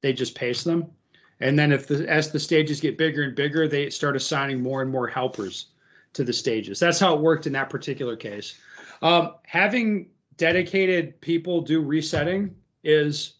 They 0.01 0.13
just 0.13 0.35
paste 0.35 0.65
them. 0.65 0.91
And 1.39 1.57
then 1.57 1.71
if 1.71 1.87
the 1.87 2.07
as 2.09 2.31
the 2.31 2.39
stages 2.39 2.79
get 2.79 2.97
bigger 2.97 3.23
and 3.23 3.35
bigger, 3.35 3.67
they 3.67 3.89
start 3.89 4.15
assigning 4.15 4.61
more 4.61 4.81
and 4.81 4.91
more 4.91 5.07
helpers 5.07 5.67
to 6.13 6.23
the 6.23 6.33
stages. 6.33 6.79
That's 6.79 6.99
how 6.99 7.13
it 7.15 7.21
worked 7.21 7.47
in 7.47 7.53
that 7.53 7.69
particular 7.69 8.15
case. 8.15 8.57
Um, 9.01 9.35
having 9.43 10.09
dedicated 10.37 11.19
people 11.21 11.61
do 11.61 11.81
resetting 11.81 12.55
is 12.83 13.33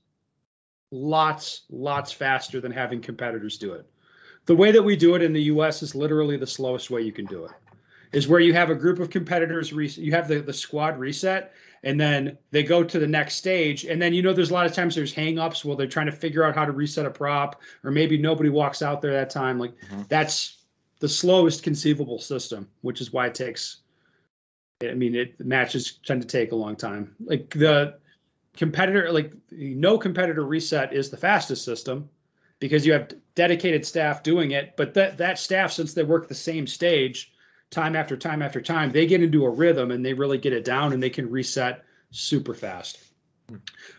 lots, 0.92 1.64
lots 1.70 2.12
faster 2.12 2.60
than 2.60 2.72
having 2.72 3.02
competitors 3.02 3.58
do 3.58 3.74
it. 3.74 3.86
The 4.46 4.56
way 4.56 4.72
that 4.72 4.84
we 4.84 4.96
do 4.96 5.16
it 5.16 5.24
in 5.24 5.34
the 5.34 5.44
US 5.44 5.82
is 5.82 5.96
literally 5.96 6.38
the 6.38 6.48
slowest 6.48 6.90
way 6.92 7.02
you 7.02 7.12
can 7.12 7.26
do 7.26 7.46
it. 7.46 7.52
Is 8.12 8.28
where 8.28 8.40
you 8.40 8.54
have 8.54 8.70
a 8.70 8.76
group 8.76 9.00
of 9.00 9.10
competitors, 9.10 9.72
you 9.72 10.12
have 10.12 10.28
the, 10.28 10.40
the 10.40 10.54
squad 10.54 11.00
reset, 11.00 11.54
and 11.84 12.00
then 12.00 12.38
they 12.52 12.64
go 12.64 12.84
to 12.84 13.00
the 13.00 13.08
next 13.08 13.36
stage. 13.36 13.86
And 13.86 14.02
then, 14.02 14.14
you 14.14 14.22
know, 14.22 14.34
there's 14.34 14.52
a 14.52 14.54
lot 14.54 14.66
of 14.66 14.74
times 14.74 14.96
there's 14.96 15.14
hangups 15.14 15.66
while 15.66 15.76
they're 15.76 15.88
trying 15.88 16.06
to 16.06 16.12
figure 16.12 16.44
out 16.44 16.56
how 16.56 16.66
to 16.66 16.72
reset 16.72 17.06
a 17.06 17.10
prop, 17.10 17.62
or 17.84 17.92
maybe 17.92 18.18
nobody 18.18 18.50
walks 18.50 18.82
out 18.82 19.02
there 19.02 19.14
that 19.14 19.30
time. 19.30 19.60
Like 19.60 19.74
Mhm. 19.90 20.08
that's 20.08 20.64
the 21.00 21.10
slowest 21.10 21.64
conceivable 21.64 22.20
system, 22.20 22.70
which 22.82 23.02
is 23.02 23.12
why 23.12 23.28
it 23.28 23.36
takes. 23.36 23.82
I 24.82 24.94
mean, 24.94 25.16
it 25.16 25.40
matches 25.40 26.00
tend 26.06 26.22
to 26.22 26.28
take 26.28 26.52
a 26.52 26.56
long 26.56 26.76
time. 26.76 27.16
Like 27.24 27.50
the 27.50 27.96
competitor, 28.56 29.12
like 29.12 29.34
no 29.52 29.98
competitor 29.98 30.46
reset 30.46 30.94
is 30.94 31.10
the 31.10 31.18
fastest 31.18 31.66
system 31.66 32.10
because 32.66 32.86
you 32.86 32.94
have 32.94 33.12
dedicated 33.36 33.86
staff 33.86 34.24
doing 34.24 34.52
it. 34.52 34.76
But 34.76 34.94
that 34.96 35.18
that 35.20 35.38
staff, 35.38 35.72
since 35.72 35.94
they 35.94 36.04
work 36.04 36.28
the 36.28 36.34
same 36.36 36.66
stage 36.66 37.32
time 37.70 37.96
after 37.96 38.18
time 38.18 38.42
after 38.42 38.60
time, 38.62 38.92
they 38.92 39.06
get 39.06 39.22
into 39.22 39.46
a 39.46 39.50
rhythm 39.50 39.92
and 39.92 40.04
they 40.04 40.14
really 40.14 40.38
get 40.40 40.52
it 40.54 40.66
down 40.66 40.94
and 40.94 41.02
they 41.04 41.10
can 41.10 41.30
reset 41.30 41.84
super 42.12 42.54
fast. 42.56 42.98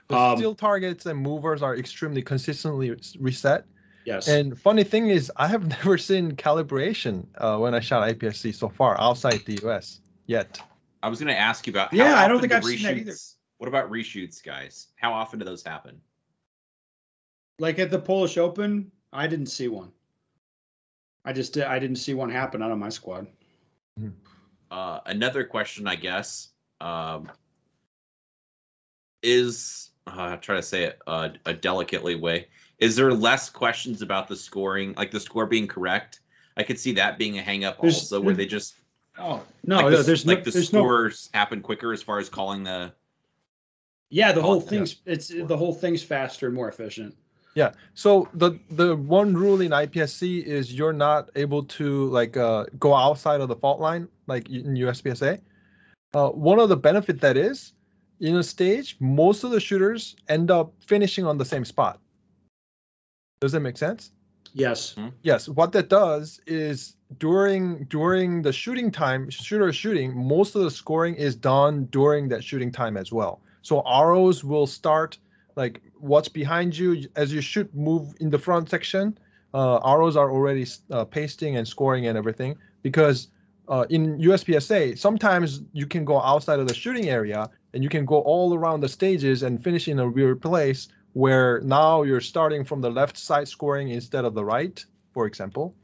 The 0.09 0.17
Um, 0.17 0.37
steel 0.37 0.55
targets 0.57 1.07
and 1.07 1.17
movers 1.19 1.63
are 1.63 1.77
extremely 1.77 2.23
consistently 2.23 2.97
reset. 3.21 3.65
Yes. 4.05 4.27
And 4.29 4.59
funny 4.59 4.83
thing 4.85 5.09
is, 5.11 5.31
I 5.37 5.47
have 5.47 5.67
never 5.77 5.97
seen 5.99 6.33
calibration 6.33 7.27
uh, 7.39 7.59
when 7.59 7.73
I 7.75 7.81
shot 7.81 8.09
IPSC 8.09 8.55
so 8.55 8.69
far 8.69 9.01
outside 9.01 9.43
the 9.47 9.59
US 9.65 10.01
yet. 10.27 10.61
I 11.03 11.09
was 11.09 11.21
going 11.21 11.33
to 11.33 11.39
ask 11.39 11.67
you 11.69 11.73
about. 11.73 11.91
how 11.93 11.97
Yeah, 11.97 12.15
I 12.17 12.27
don't 12.27 12.41
think 12.41 12.53
I've 12.53 12.65
seen 12.65 12.83
that 12.83 12.97
either. 12.97 13.13
reshoots- 13.13 13.35
What 13.59 13.69
about 13.69 13.91
reshoots, 13.91 14.43
guys? 14.43 14.89
How 14.97 15.13
often 15.13 15.39
do 15.39 15.45
those 15.45 15.63
happen? 15.63 16.01
Like 17.59 17.79
at 17.79 17.91
the 17.91 17.99
Polish 17.99 18.37
Open, 18.39 18.91
I 19.13 19.27
didn't 19.27 19.47
see 19.47 19.69
one. 19.69 19.91
I 21.25 21.33
just 21.33 21.55
did, 21.55 21.65
I 21.65 21.79
didn't 21.79 21.97
see 21.97 22.15
one 22.15 22.31
happen 22.31 22.63
out 22.63 22.71
of 22.71 22.79
my 22.79 22.89
squad. 22.89 23.27
Uh, 24.71 25.01
another 25.07 25.45
question, 25.45 25.87
I 25.87 25.97
guess, 25.97 26.51
um, 26.81 27.31
is 29.23 29.91
uh, 30.07 30.37
try 30.37 30.57
to 30.57 30.63
say 30.63 30.85
it 30.85 31.01
uh, 31.07 31.31
a 31.47 31.53
delicately 31.53 32.15
way. 32.15 32.49
Is 32.79 32.95
there 32.95 33.13
less 33.13 33.49
questions 33.49 34.03
about 34.03 34.29
the 34.29 34.37
scoring, 34.37 34.95
like 34.97 35.11
the 35.11 35.21
score 35.21 35.47
being 35.47 35.67
correct? 35.67 36.21
I 36.57 36.63
could 36.63 36.79
see 36.79 36.93
that 36.93 37.19
being 37.19 37.39
a 37.39 37.43
hang 37.43 37.65
up 37.65 37.81
There's- 37.81 37.97
also, 37.97 38.21
where 38.21 38.35
they 38.35 38.47
just 38.47 38.75
Oh 39.19 39.43
no, 39.65 39.77
like 39.77 39.85
no, 39.87 39.97
the, 39.97 40.03
there's 40.03 40.27
like 40.27 40.39
no, 40.39 40.45
the 40.45 40.51
there's 40.51 40.73
no. 40.73 40.81
scores 40.81 41.31
happen 41.33 41.63
quicker 41.63 41.93
as 41.93 42.03
far 42.03 42.19
as 42.19 42.29
calling 42.29 42.63
the. 42.63 42.93
Yeah, 44.11 44.33
the 44.33 44.43
whole 44.43 44.61
yeah. 44.63 44.69
thing's 44.69 44.97
it's 45.07 45.29
the 45.29 45.57
whole 45.57 45.73
thing's 45.73 46.03
faster 46.03 46.47
and 46.47 46.55
more 46.55 46.69
efficient. 46.69 47.15
Yeah. 47.57 47.73
So 47.95 48.29
the 48.35 48.61
the 48.71 48.95
one 48.97 49.35
rule 49.35 49.63
in 49.63 49.71
IPSC 49.71 50.45
is 50.45 50.75
you're 50.75 50.93
not 50.93 51.31
able 51.37 51.65
to 51.65 52.07
like 52.11 52.37
uh, 52.37 52.67
go 52.79 52.95
outside 52.95 53.41
of 53.41 53.49
the 53.49 53.57
fault 53.57 53.81
line 53.81 54.09
like 54.27 54.51
in 54.51 54.75
USPSA. 54.75 55.41
Uh, 56.13 56.29
one 56.29 56.61
of 56.61 56.69
the 56.69 56.77
benefit 56.77 57.19
that 57.23 57.39
is 57.39 57.73
in 58.21 58.37
a 58.37 58.43
stage, 58.43 58.97
most 59.01 59.43
of 59.43 59.51
the 59.51 59.59
shooters 59.59 60.17
end 60.29 60.51
up 60.51 60.75
finishing 60.81 61.25
on 61.25 61.39
the 61.39 61.47
same 61.47 61.65
spot. 61.65 61.99
Does 63.41 63.53
that 63.53 63.61
make 63.61 63.79
sense? 63.79 64.13
Yes. 64.53 64.95
Yes. 65.23 65.49
What 65.49 65.73
that 65.73 65.89
does 65.89 66.41
is 66.47 66.97
during 67.19 67.85
during 67.85 68.43
the 68.43 68.53
shooting 68.53 68.91
time, 68.91 69.31
shooter 69.31 69.73
shooting, 69.73 70.15
most 70.15 70.55
of 70.57 70.63
the 70.63 70.71
scoring 70.71 71.15
is 71.15 71.35
done 71.35 71.87
during 71.87 72.29
that 72.29 72.45
shooting 72.45 72.71
time 72.71 72.99
as 72.99 73.11
well. 73.13 73.41
So 73.63 73.83
ROs 73.83 74.45
will 74.45 74.67
start 74.67 75.17
like 75.57 75.81
what's 75.99 76.29
behind 76.29 76.77
you 76.77 77.07
as 77.17 77.33
you 77.33 77.41
shoot 77.41 77.73
move 77.75 78.15
in 78.21 78.31
the 78.31 78.39
front 78.39 78.69
section 78.71 79.17
uh, 79.55 79.81
ROs 79.85 80.17
are 80.17 80.31
already 80.31 80.67
uh, 80.91 81.05
pasting 81.05 81.57
and 81.57 81.67
scoring 81.67 82.07
and 82.07 82.19
everything 82.19 82.57
because 82.83 83.29
uh, 83.69 83.85
in 83.91 84.19
uspsa 84.19 84.97
sometimes 84.99 85.63
you 85.73 85.87
can 85.87 86.05
go 86.05 86.21
outside 86.21 86.59
of 86.59 86.69
the 86.69 86.75
shooting 86.75 87.09
area 87.09 87.49
and 87.75 87.83
you 87.83 87.89
can 87.89 88.05
go 88.05 88.21
all 88.21 88.55
around 88.55 88.81
the 88.81 88.89
stages 88.89 89.43
and 89.43 89.63
finish 89.63 89.89
in 89.89 89.99
a 89.99 90.09
weird 90.09 90.41
place 90.41 90.89
where 91.15 91.61
now 91.61 92.03
you're 92.03 92.21
starting 92.21 92.65
from 92.65 92.81
the 92.81 92.91
left 92.91 93.17
side 93.17 93.49
scoring 93.49 93.89
instead 93.89 94.25
of 94.25 94.35
the 94.35 94.45
right 94.45 94.85
for 95.17 95.27
example. 95.27 95.75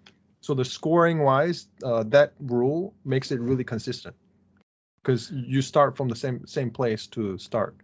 So 0.43 0.53
the 0.53 0.65
scoring 0.65 1.21
wise 1.21 1.69
uh, 1.83 2.03
that 2.09 2.35
rule 2.39 2.95
makes 3.07 3.33
it 3.33 3.41
really 3.41 3.65
consistent 3.65 4.15
because 5.03 5.31
you 5.31 5.63
start 5.63 5.97
from 5.97 6.09
the 6.09 6.17
same 6.17 6.47
same 6.47 6.71
place 6.71 7.07
to 7.17 7.39
start 7.39 7.75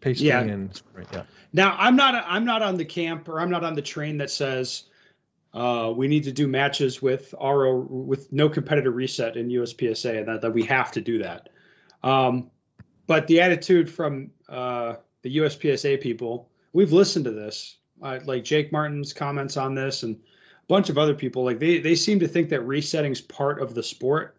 pasting 0.00 0.28
Yeah. 0.28 0.40
and 0.40 0.74
scoring 0.74 1.06
yeah 1.12 1.22
Now 1.52 1.76
I'm 1.78 1.96
not 1.96 2.24
I'm 2.26 2.44
not 2.44 2.62
on 2.62 2.76
the 2.76 2.84
camp 2.84 3.28
or 3.28 3.40
I'm 3.40 3.50
not 3.50 3.64
on 3.64 3.74
the 3.74 3.82
train 3.82 4.18
that 4.18 4.30
says 4.30 4.84
uh, 5.54 5.92
we 5.96 6.06
need 6.08 6.24
to 6.24 6.32
do 6.32 6.46
matches 6.46 7.00
with 7.00 7.34
RO 7.40 7.78
with 7.78 8.30
no 8.32 8.48
competitor 8.48 8.90
reset 8.90 9.36
in 9.36 9.48
USPSA 9.48 10.18
and 10.18 10.28
that, 10.28 10.42
that 10.42 10.52
we 10.52 10.62
have 10.64 10.92
to 10.92 11.00
do 11.00 11.18
that. 11.22 11.48
Um, 12.02 12.50
but 13.06 13.26
the 13.26 13.40
attitude 13.40 13.90
from 13.90 14.30
uh, 14.48 14.96
the 15.22 15.38
USPSA 15.38 16.00
people, 16.00 16.50
we've 16.74 16.92
listened 16.92 17.24
to 17.24 17.30
this, 17.30 17.78
uh, 18.02 18.20
like 18.26 18.44
Jake 18.44 18.70
Martin's 18.70 19.12
comments 19.14 19.56
on 19.56 19.74
this 19.74 20.02
and 20.02 20.14
a 20.16 20.66
bunch 20.68 20.90
of 20.90 20.98
other 20.98 21.14
people, 21.14 21.42
like 21.44 21.58
they 21.58 21.78
they 21.78 21.94
seem 21.94 22.20
to 22.20 22.28
think 22.28 22.50
that 22.50 22.60
resetting's 22.60 23.22
part 23.22 23.60
of 23.60 23.74
the 23.74 23.82
sport. 23.82 24.37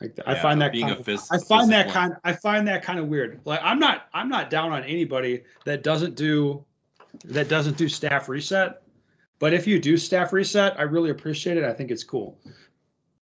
Like 0.00 0.18
I 0.26 0.34
find 0.34 0.60
that 0.62 0.72
being 0.72 0.86
kind 0.86 0.96
a 0.96 1.00
of, 1.00 1.06
phys- 1.06 1.28
I 1.30 1.38
find 1.38 1.70
that 1.70 1.86
physical- 1.86 2.00
kind 2.00 2.16
I 2.24 2.32
find 2.32 2.66
that 2.68 2.82
kind 2.82 2.98
of 2.98 3.08
weird. 3.08 3.40
Like 3.44 3.60
I'm 3.62 3.78
not 3.78 4.06
I'm 4.14 4.28
not 4.28 4.48
down 4.48 4.72
on 4.72 4.82
anybody 4.84 5.42
that 5.64 5.82
doesn't 5.82 6.16
do 6.16 6.64
that 7.26 7.48
doesn't 7.48 7.76
do 7.76 7.88
staff 7.88 8.28
reset. 8.28 8.82
But 9.38 9.52
if 9.54 9.66
you 9.66 9.78
do 9.80 9.96
staff 9.96 10.32
reset, 10.32 10.78
I 10.78 10.82
really 10.82 11.10
appreciate 11.10 11.56
it. 11.56 11.64
I 11.64 11.72
think 11.72 11.90
it's 11.90 12.04
cool. 12.04 12.38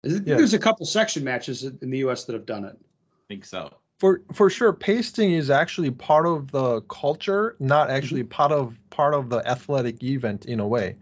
There's 0.04 0.22
Yeah. 0.22 0.36
there's 0.36 0.54
a 0.54 0.60
couple 0.60 0.86
section 0.86 1.24
matches 1.24 1.64
in 1.64 1.90
the 1.90 2.00
US 2.00 2.26
that 2.26 2.34
have 2.34 2.46
done 2.46 2.66
it. 2.66 2.78
I 2.78 3.26
think 3.28 3.46
so. 3.46 3.72
for 4.00 4.22
for 4.34 4.50
sure 4.50 4.72
pasting 4.74 5.34
is 5.34 5.50
actually 5.50 5.92
part 5.92 6.26
of 6.26 6.52
the 6.52 6.82
culture 6.84 7.56
not 7.60 7.88
mm-hmm. 7.88 7.98
actually 7.98 8.24
part 8.24 8.52
of 8.52 8.78
part 8.92 9.14
of 9.14 9.30
the 9.30 9.46
athletic 9.48 10.02
event 10.04 10.46
in 10.46 10.60
a 10.60 10.68
way 10.68 10.96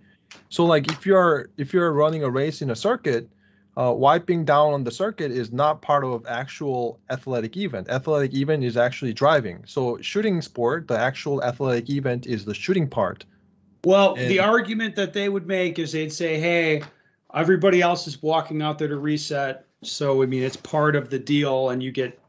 so 0.49 0.65
like 0.65 0.91
if 0.91 1.05
you're 1.05 1.49
if 1.57 1.73
you're 1.73 1.93
running 1.93 2.23
a 2.23 2.29
race 2.29 2.61
in 2.63 2.71
a 2.71 2.75
circuit 2.75 3.29
uh, 3.77 3.93
wiping 3.93 4.43
down 4.43 4.73
on 4.73 4.83
the 4.83 4.91
circuit 4.91 5.31
is 5.31 5.51
not 5.51 5.81
part 5.81 6.03
of 6.03 6.25
actual 6.27 6.99
athletic 7.09 7.55
event 7.55 7.87
athletic 7.89 8.33
event 8.33 8.63
is 8.63 8.75
actually 8.75 9.13
driving 9.13 9.63
so 9.65 9.97
shooting 10.01 10.41
sport 10.41 10.87
the 10.87 10.97
actual 10.97 11.43
athletic 11.43 11.89
event 11.89 12.25
is 12.25 12.43
the 12.43 12.53
shooting 12.53 12.87
part 12.89 13.23
Well, 13.85 14.15
the 14.15 14.39
argument 14.39 14.95
that 14.95 15.13
they 15.13 15.29
would 15.29 15.47
make 15.47 15.79
is 15.79 15.91
they'd 15.91 16.11
say, 16.11 16.39
"Hey, 16.39 16.83
everybody 17.33 17.81
else 17.81 18.07
is 18.07 18.21
walking 18.21 18.61
out 18.61 18.77
there 18.79 18.87
to 18.87 18.97
reset, 18.97 19.65
so 19.81 20.23
I 20.23 20.25
mean 20.25 20.43
it's 20.43 20.57
part 20.57 20.95
of 20.95 21.09
the 21.09 21.19
deal, 21.19 21.69
and 21.69 21.81
you 21.81 21.91
get 21.91 22.19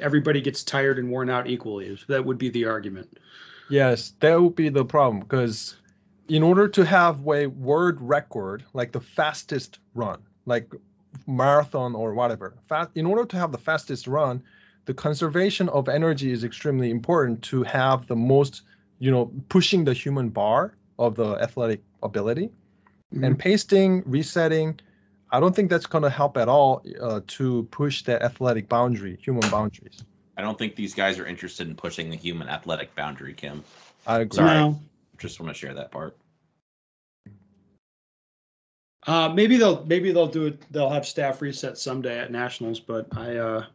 everybody 0.00 0.40
gets 0.40 0.62
tired 0.64 0.98
and 0.98 1.10
worn 1.10 1.28
out 1.28 1.46
equally." 1.48 1.94
So 1.96 2.04
that 2.08 2.24
would 2.24 2.38
be 2.38 2.48
the 2.48 2.64
argument. 2.64 3.18
Yes, 3.68 4.14
that 4.20 4.40
would 4.40 4.54
be 4.54 4.70
the 4.70 4.84
problem 4.84 5.20
because 5.20 5.76
in 6.28 6.42
order 6.42 6.68
to 6.68 6.84
have 6.84 7.26
a 7.28 7.46
world 7.48 7.98
record, 8.00 8.64
like 8.72 8.92
the 8.92 9.00
fastest 9.00 9.80
run, 9.94 10.22
like 10.46 10.72
marathon 11.26 11.94
or 11.94 12.14
whatever, 12.14 12.54
fast, 12.68 12.90
in 12.94 13.06
order 13.06 13.24
to 13.24 13.36
have 13.36 13.52
the 13.52 13.58
fastest 13.58 14.06
run, 14.06 14.42
the 14.84 14.94
conservation 14.94 15.68
of 15.68 15.88
energy 15.88 16.32
is 16.32 16.44
extremely 16.44 16.90
important 16.90 17.42
to 17.42 17.62
have 17.62 18.06
the 18.06 18.16
most, 18.16 18.62
you 18.98 19.10
know, 19.10 19.30
pushing 19.48 19.84
the 19.84 19.92
human 19.92 20.28
bar 20.28 20.74
of 20.98 21.14
the 21.14 21.36
athletic 21.36 21.82
ability. 22.02 22.50
And 23.22 23.38
pasting, 23.38 24.02
resetting, 24.06 24.80
I 25.30 25.38
don't 25.38 25.54
think 25.54 25.68
that's 25.68 25.84
going 25.84 26.02
to 26.02 26.10
help 26.10 26.38
at 26.38 26.48
all 26.48 26.82
uh, 27.00 27.20
to 27.26 27.64
push 27.70 28.02
the 28.02 28.22
athletic 28.22 28.70
boundary, 28.70 29.18
human 29.22 29.48
boundaries. 29.50 30.02
I 30.38 30.42
don't 30.42 30.58
think 30.58 30.76
these 30.76 30.94
guys 30.94 31.18
are 31.18 31.26
interested 31.26 31.68
in 31.68 31.74
pushing 31.74 32.08
the 32.08 32.16
human 32.16 32.48
athletic 32.48 32.94
boundary, 32.94 33.34
Kim. 33.34 33.64
I 34.06 34.20
agree. 34.20 34.38
Sorry. 34.38 34.58
No. 34.58 34.80
Just 35.18 35.40
want 35.40 35.52
to 35.54 35.58
share 35.58 35.74
that 35.74 35.90
part. 35.90 36.16
Uh, 39.06 39.28
maybe 39.28 39.56
they'll 39.56 39.84
maybe 39.86 40.12
they'll 40.12 40.26
do 40.26 40.46
it. 40.46 40.62
They'll 40.70 40.90
have 40.90 41.06
staff 41.06 41.42
reset 41.42 41.76
someday 41.76 42.18
at 42.18 42.30
nationals, 42.30 42.78
but 42.78 43.06
I 43.16 43.36
uh, 43.36 43.66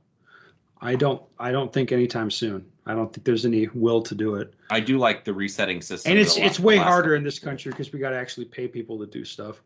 I 0.82 0.96
don't 0.96 1.22
I 1.40 1.52
don't 1.52 1.72
think 1.74 1.92
anytime 1.92 2.32
soon. 2.32 2.66
I 2.86 2.94
don't 2.94 3.12
think 3.12 3.26
there's 3.26 3.46
any 3.46 3.68
will 3.74 4.02
to 4.04 4.16
do 4.16 4.36
it. 4.36 4.54
I 4.70 4.80
do 4.80 4.98
like 4.98 5.26
the 5.26 5.34
resetting 5.34 5.82
system. 5.82 6.12
And 6.12 6.20
it's 6.20 6.38
it's 6.38 6.60
way 6.60 6.78
harder 6.78 7.10
couple 7.10 7.18
in 7.18 7.24
this 7.24 7.40
country 7.40 7.72
because 7.72 7.92
we 7.92 8.00
got 8.00 8.12
to 8.12 8.18
actually 8.18 8.46
pay 8.46 8.68
people 8.68 8.98
to 9.00 9.06
do 9.06 9.26
stuff. 9.26 9.62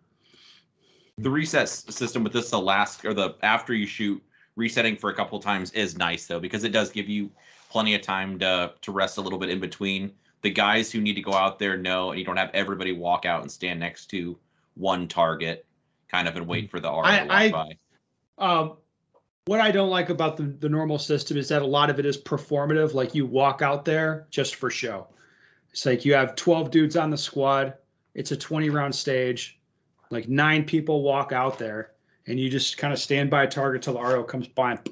The 1.19 1.30
reset 1.30 1.69
system 1.69 2.24
with 2.24 2.34
this, 2.34 2.50
the 2.50 2.60
last 2.60 3.06
or 3.06 3.13
the 3.13 3.36
after 3.43 3.76
you 3.76 3.86
shoot, 3.86 4.21
resetting 4.56 4.95
for 4.95 5.12
a 5.12 5.13
couple 5.13 5.39
times 5.39 5.71
is 5.74 5.95
nice 5.95 6.26
though 6.26 6.39
because 6.39 6.63
it 6.63 6.71
does 6.71 6.89
give 6.89 7.08
you 7.08 7.30
plenty 7.69 7.93
of 7.93 8.02
time 8.02 8.39
to 8.39 8.74
to 8.82 8.91
rest 8.91 9.19
a 9.19 9.21
little 9.21 9.38
bit 9.38 9.50
in 9.50 9.60
between. 9.60 10.12
The 10.41 10.50
guys 10.50 10.91
who 10.91 11.02
need 11.02 11.13
to 11.13 11.21
go 11.21 11.34
out 11.34 11.60
there 11.60 11.78
know, 11.78 12.10
and 12.10 12.19
you 12.19 12.26
don't 12.26 12.38
have 12.38 12.50
everybody 12.56 12.93
walk 12.93 13.28
out 13.28 13.43
and 13.43 13.52
stand 13.52 13.80
next 13.80 14.08
to 14.08 14.36
one 14.75 15.07
target, 15.07 15.65
kind 16.10 16.27
of 16.27 16.36
and 16.36 16.47
wait 16.47 16.69
for 16.71 16.79
the 16.79 16.89
R 16.89 17.03
I- 17.05 17.19
to 17.19 17.25
walk 17.25 17.31
I- 17.31 17.49
by. 17.49 17.77
Um, 18.38 18.77
what 19.45 19.60
I 19.60 19.71
don't 19.71 19.89
like 19.89 20.10
about 20.10 20.38
the, 20.38 20.43
the 20.43 20.69
normal 20.69 20.99
system 20.99 21.38
is 21.38 21.49
that 21.49 21.62
a 21.62 21.65
lot 21.65 21.89
of 21.89 21.99
it 21.99 22.05
is 22.05 22.17
performative. 22.17 22.93
Like 22.93 23.15
you 23.15 23.25
walk 23.25 23.62
out 23.62 23.86
there 23.86 24.27
just 24.29 24.55
for 24.55 24.69
show. 24.69 25.07
It's 25.71 25.86
like 25.86 26.05
you 26.05 26.13
have 26.13 26.36
12 26.36 26.69
dudes 26.69 26.95
on 26.95 27.10
the 27.10 27.17
squad. 27.17 27.73
It's 28.13 28.31
a 28.31 28.38
20 28.38 28.69
round 28.69 28.93
stage. 28.93 29.60
Like 30.10 30.27
nine 30.29 30.63
people 30.63 31.01
walk 31.01 31.31
out 31.31 31.57
there 31.57 31.91
and 32.27 32.39
you 32.39 32.49
just 32.49 32.77
kind 32.77 32.93
of 32.93 32.99
stand 32.99 33.29
by 33.29 33.43
a 33.43 33.47
target 33.47 33.81
till 33.81 33.93
the 33.93 34.01
RO 34.01 34.23
comes 34.23 34.47
by 34.47 34.71
and 34.71 34.91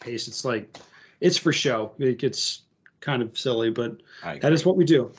pace. 0.00 0.28
It's 0.28 0.44
like, 0.44 0.76
it's 1.20 1.38
for 1.38 1.52
show. 1.52 1.92
It 1.98 2.18
gets 2.18 2.62
kind 3.00 3.22
of 3.22 3.38
silly, 3.38 3.70
but 3.70 4.00
that 4.40 4.52
is 4.52 4.66
what 4.66 4.76
we 4.76 4.84
do. 4.84 5.12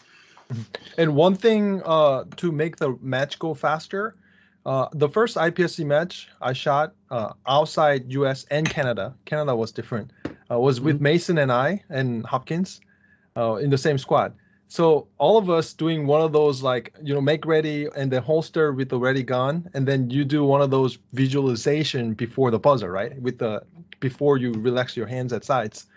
And 0.98 1.16
one 1.16 1.36
thing 1.36 1.82
uh, 1.86 2.26
to 2.38 2.52
make 2.52 2.78
the 2.78 2.98
match 3.02 3.40
go 3.40 3.54
faster, 3.54 4.16
uh, 4.66 4.88
the 4.92 5.08
first 5.08 5.38
IPSC 5.38 5.86
match 5.86 6.28
I 6.42 6.54
shot 6.54 6.94
uh, 7.10 7.34
outside 7.48 8.12
US 8.12 8.46
and 8.52 8.70
Canada, 8.70 9.16
Canada 9.26 9.56
was 9.56 9.72
different, 9.72 10.12
uh, 10.52 10.60
was 10.60 10.82
with 10.82 11.00
Mason 11.00 11.38
and 11.38 11.52
I 11.52 11.84
and 11.90 12.26
Hopkins 12.26 12.82
uh, 13.38 13.56
in 13.56 13.70
the 13.70 13.78
same 13.78 13.98
squad. 13.98 14.34
So 14.68 15.08
all 15.18 15.38
of 15.38 15.50
us 15.50 15.74
doing 15.74 16.06
one 16.06 16.22
of 16.22 16.32
those 16.32 16.62
like 16.62 16.94
you 17.02 17.14
know 17.14 17.22
make 17.22 17.46
ready 17.46 17.88
and 17.96 18.12
then 18.12 18.22
holster 18.22 18.72
with 18.72 18.90
the 18.90 19.00
ready 19.00 19.24
gun, 19.24 19.68
and 19.74 19.88
then 19.88 20.12
you 20.12 20.24
do 20.24 20.44
one 20.44 20.62
of 20.62 20.70
those 20.70 21.00
visualization 21.14 22.14
before 22.14 22.52
the 22.52 22.60
buzzer, 22.60 22.92
right? 22.92 23.20
With 23.20 23.40
the 23.40 23.64
before 24.00 24.38
you 24.38 24.52
relax 24.54 24.96
your 24.96 25.08
hands 25.08 25.34
at 25.34 25.44
sides. 25.44 25.88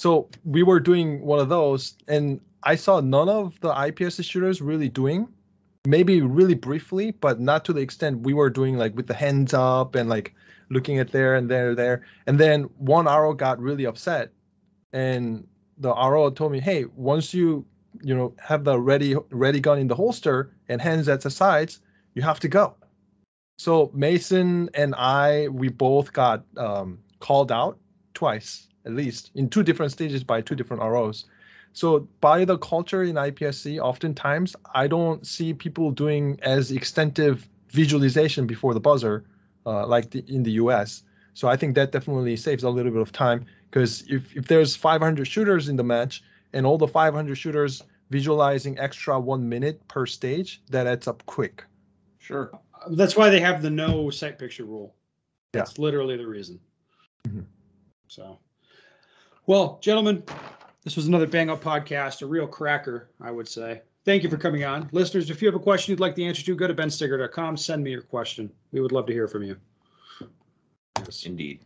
So 0.00 0.30
we 0.46 0.62
were 0.62 0.80
doing 0.80 1.20
one 1.20 1.40
of 1.40 1.50
those, 1.50 1.92
and 2.08 2.40
I 2.62 2.74
saw 2.74 3.00
none 3.00 3.28
of 3.28 3.60
the 3.60 3.68
IPS 3.68 4.24
shooters 4.24 4.62
really 4.62 4.88
doing. 4.88 5.28
Maybe 5.86 6.22
really 6.22 6.54
briefly, 6.54 7.10
but 7.10 7.38
not 7.38 7.66
to 7.66 7.74
the 7.74 7.82
extent 7.82 8.22
we 8.22 8.32
were 8.32 8.48
doing, 8.48 8.78
like 8.78 8.96
with 8.96 9.08
the 9.08 9.12
hands 9.12 9.52
up 9.52 9.94
and 9.94 10.08
like 10.08 10.34
looking 10.70 10.98
at 10.98 11.12
there 11.12 11.34
and 11.34 11.50
there, 11.50 11.74
there. 11.74 12.06
And 12.26 12.40
then 12.40 12.62
one 12.78 13.04
RO 13.04 13.34
got 13.34 13.60
really 13.60 13.84
upset, 13.84 14.32
and 14.94 15.46
the 15.76 15.90
RO 15.90 16.30
told 16.30 16.52
me, 16.52 16.60
"Hey, 16.60 16.86
once 16.96 17.34
you, 17.34 17.66
you 18.00 18.14
know, 18.14 18.32
have 18.38 18.64
the 18.64 18.80
ready 18.80 19.16
ready 19.28 19.60
gun 19.60 19.78
in 19.78 19.86
the 19.86 19.94
holster 19.94 20.50
and 20.70 20.80
hands 20.80 21.10
at 21.10 21.20
the 21.20 21.30
sides, 21.30 21.80
you 22.14 22.22
have 22.22 22.40
to 22.40 22.48
go." 22.48 22.74
So 23.58 23.90
Mason 23.92 24.70
and 24.72 24.94
I, 24.94 25.48
we 25.48 25.68
both 25.68 26.14
got 26.14 26.46
um, 26.56 27.00
called 27.18 27.52
out 27.52 27.76
twice, 28.14 28.69
at 28.86 28.92
least 28.92 29.30
in 29.34 29.48
two 29.48 29.62
different 29.62 29.92
stages 29.92 30.24
by 30.24 30.40
two 30.40 30.54
different 30.54 30.82
ROs. 30.82 31.24
So 31.72 32.08
by 32.20 32.44
the 32.44 32.58
culture 32.58 33.02
in 33.02 33.14
IPSC, 33.14 33.78
oftentimes 33.78 34.56
I 34.74 34.86
don't 34.86 35.26
see 35.26 35.54
people 35.54 35.90
doing 35.90 36.38
as 36.42 36.70
extensive 36.72 37.48
visualization 37.70 38.46
before 38.46 38.74
the 38.74 38.80
buzzer, 38.80 39.24
uh, 39.66 39.86
like 39.86 40.10
the, 40.10 40.24
in 40.26 40.42
the 40.42 40.52
US. 40.52 41.02
So 41.34 41.48
I 41.48 41.56
think 41.56 41.74
that 41.76 41.92
definitely 41.92 42.36
saves 42.36 42.64
a 42.64 42.70
little 42.70 42.90
bit 42.90 43.00
of 43.00 43.12
time 43.12 43.46
because 43.70 44.02
if, 44.08 44.36
if 44.36 44.48
there's 44.48 44.74
500 44.74 45.24
shooters 45.26 45.68
in 45.68 45.76
the 45.76 45.84
match 45.84 46.22
and 46.52 46.66
all 46.66 46.76
the 46.76 46.88
500 46.88 47.36
shooters 47.36 47.82
visualizing 48.10 48.76
extra 48.78 49.20
one 49.20 49.48
minute 49.48 49.86
per 49.86 50.06
stage, 50.06 50.60
that 50.70 50.88
adds 50.88 51.06
up 51.06 51.24
quick. 51.26 51.64
Sure. 52.18 52.50
That's 52.90 53.16
why 53.16 53.30
they 53.30 53.40
have 53.40 53.62
the 53.62 53.70
no 53.70 54.10
sight 54.10 54.38
picture 54.38 54.64
rule. 54.64 54.94
Yeah. 55.54 55.60
That's 55.60 55.78
literally 55.78 56.16
the 56.16 56.26
reason. 56.26 56.58
Mhm. 57.28 57.44
So, 58.08 58.40
well, 59.50 59.80
gentlemen, 59.82 60.22
this 60.84 60.94
was 60.94 61.08
another 61.08 61.26
bang 61.26 61.50
up 61.50 61.60
podcast, 61.60 62.22
a 62.22 62.26
real 62.26 62.46
cracker, 62.46 63.10
I 63.20 63.32
would 63.32 63.48
say. 63.48 63.82
Thank 64.04 64.22
you 64.22 64.30
for 64.30 64.36
coming 64.36 64.62
on. 64.62 64.88
Listeners, 64.92 65.28
if 65.28 65.42
you 65.42 65.48
have 65.48 65.56
a 65.56 65.62
question 65.64 65.90
you'd 65.90 65.98
like 65.98 66.14
the 66.14 66.24
answer 66.24 66.44
to, 66.44 66.54
go 66.54 66.68
to 66.68 66.74
benstoeger.com, 66.74 67.56
send 67.56 67.82
me 67.82 67.90
your 67.90 68.02
question. 68.02 68.48
We 68.70 68.80
would 68.80 68.92
love 68.92 69.06
to 69.06 69.12
hear 69.12 69.26
from 69.26 69.42
you. 69.42 69.56
Yes. 70.98 71.26
Indeed. 71.26 71.64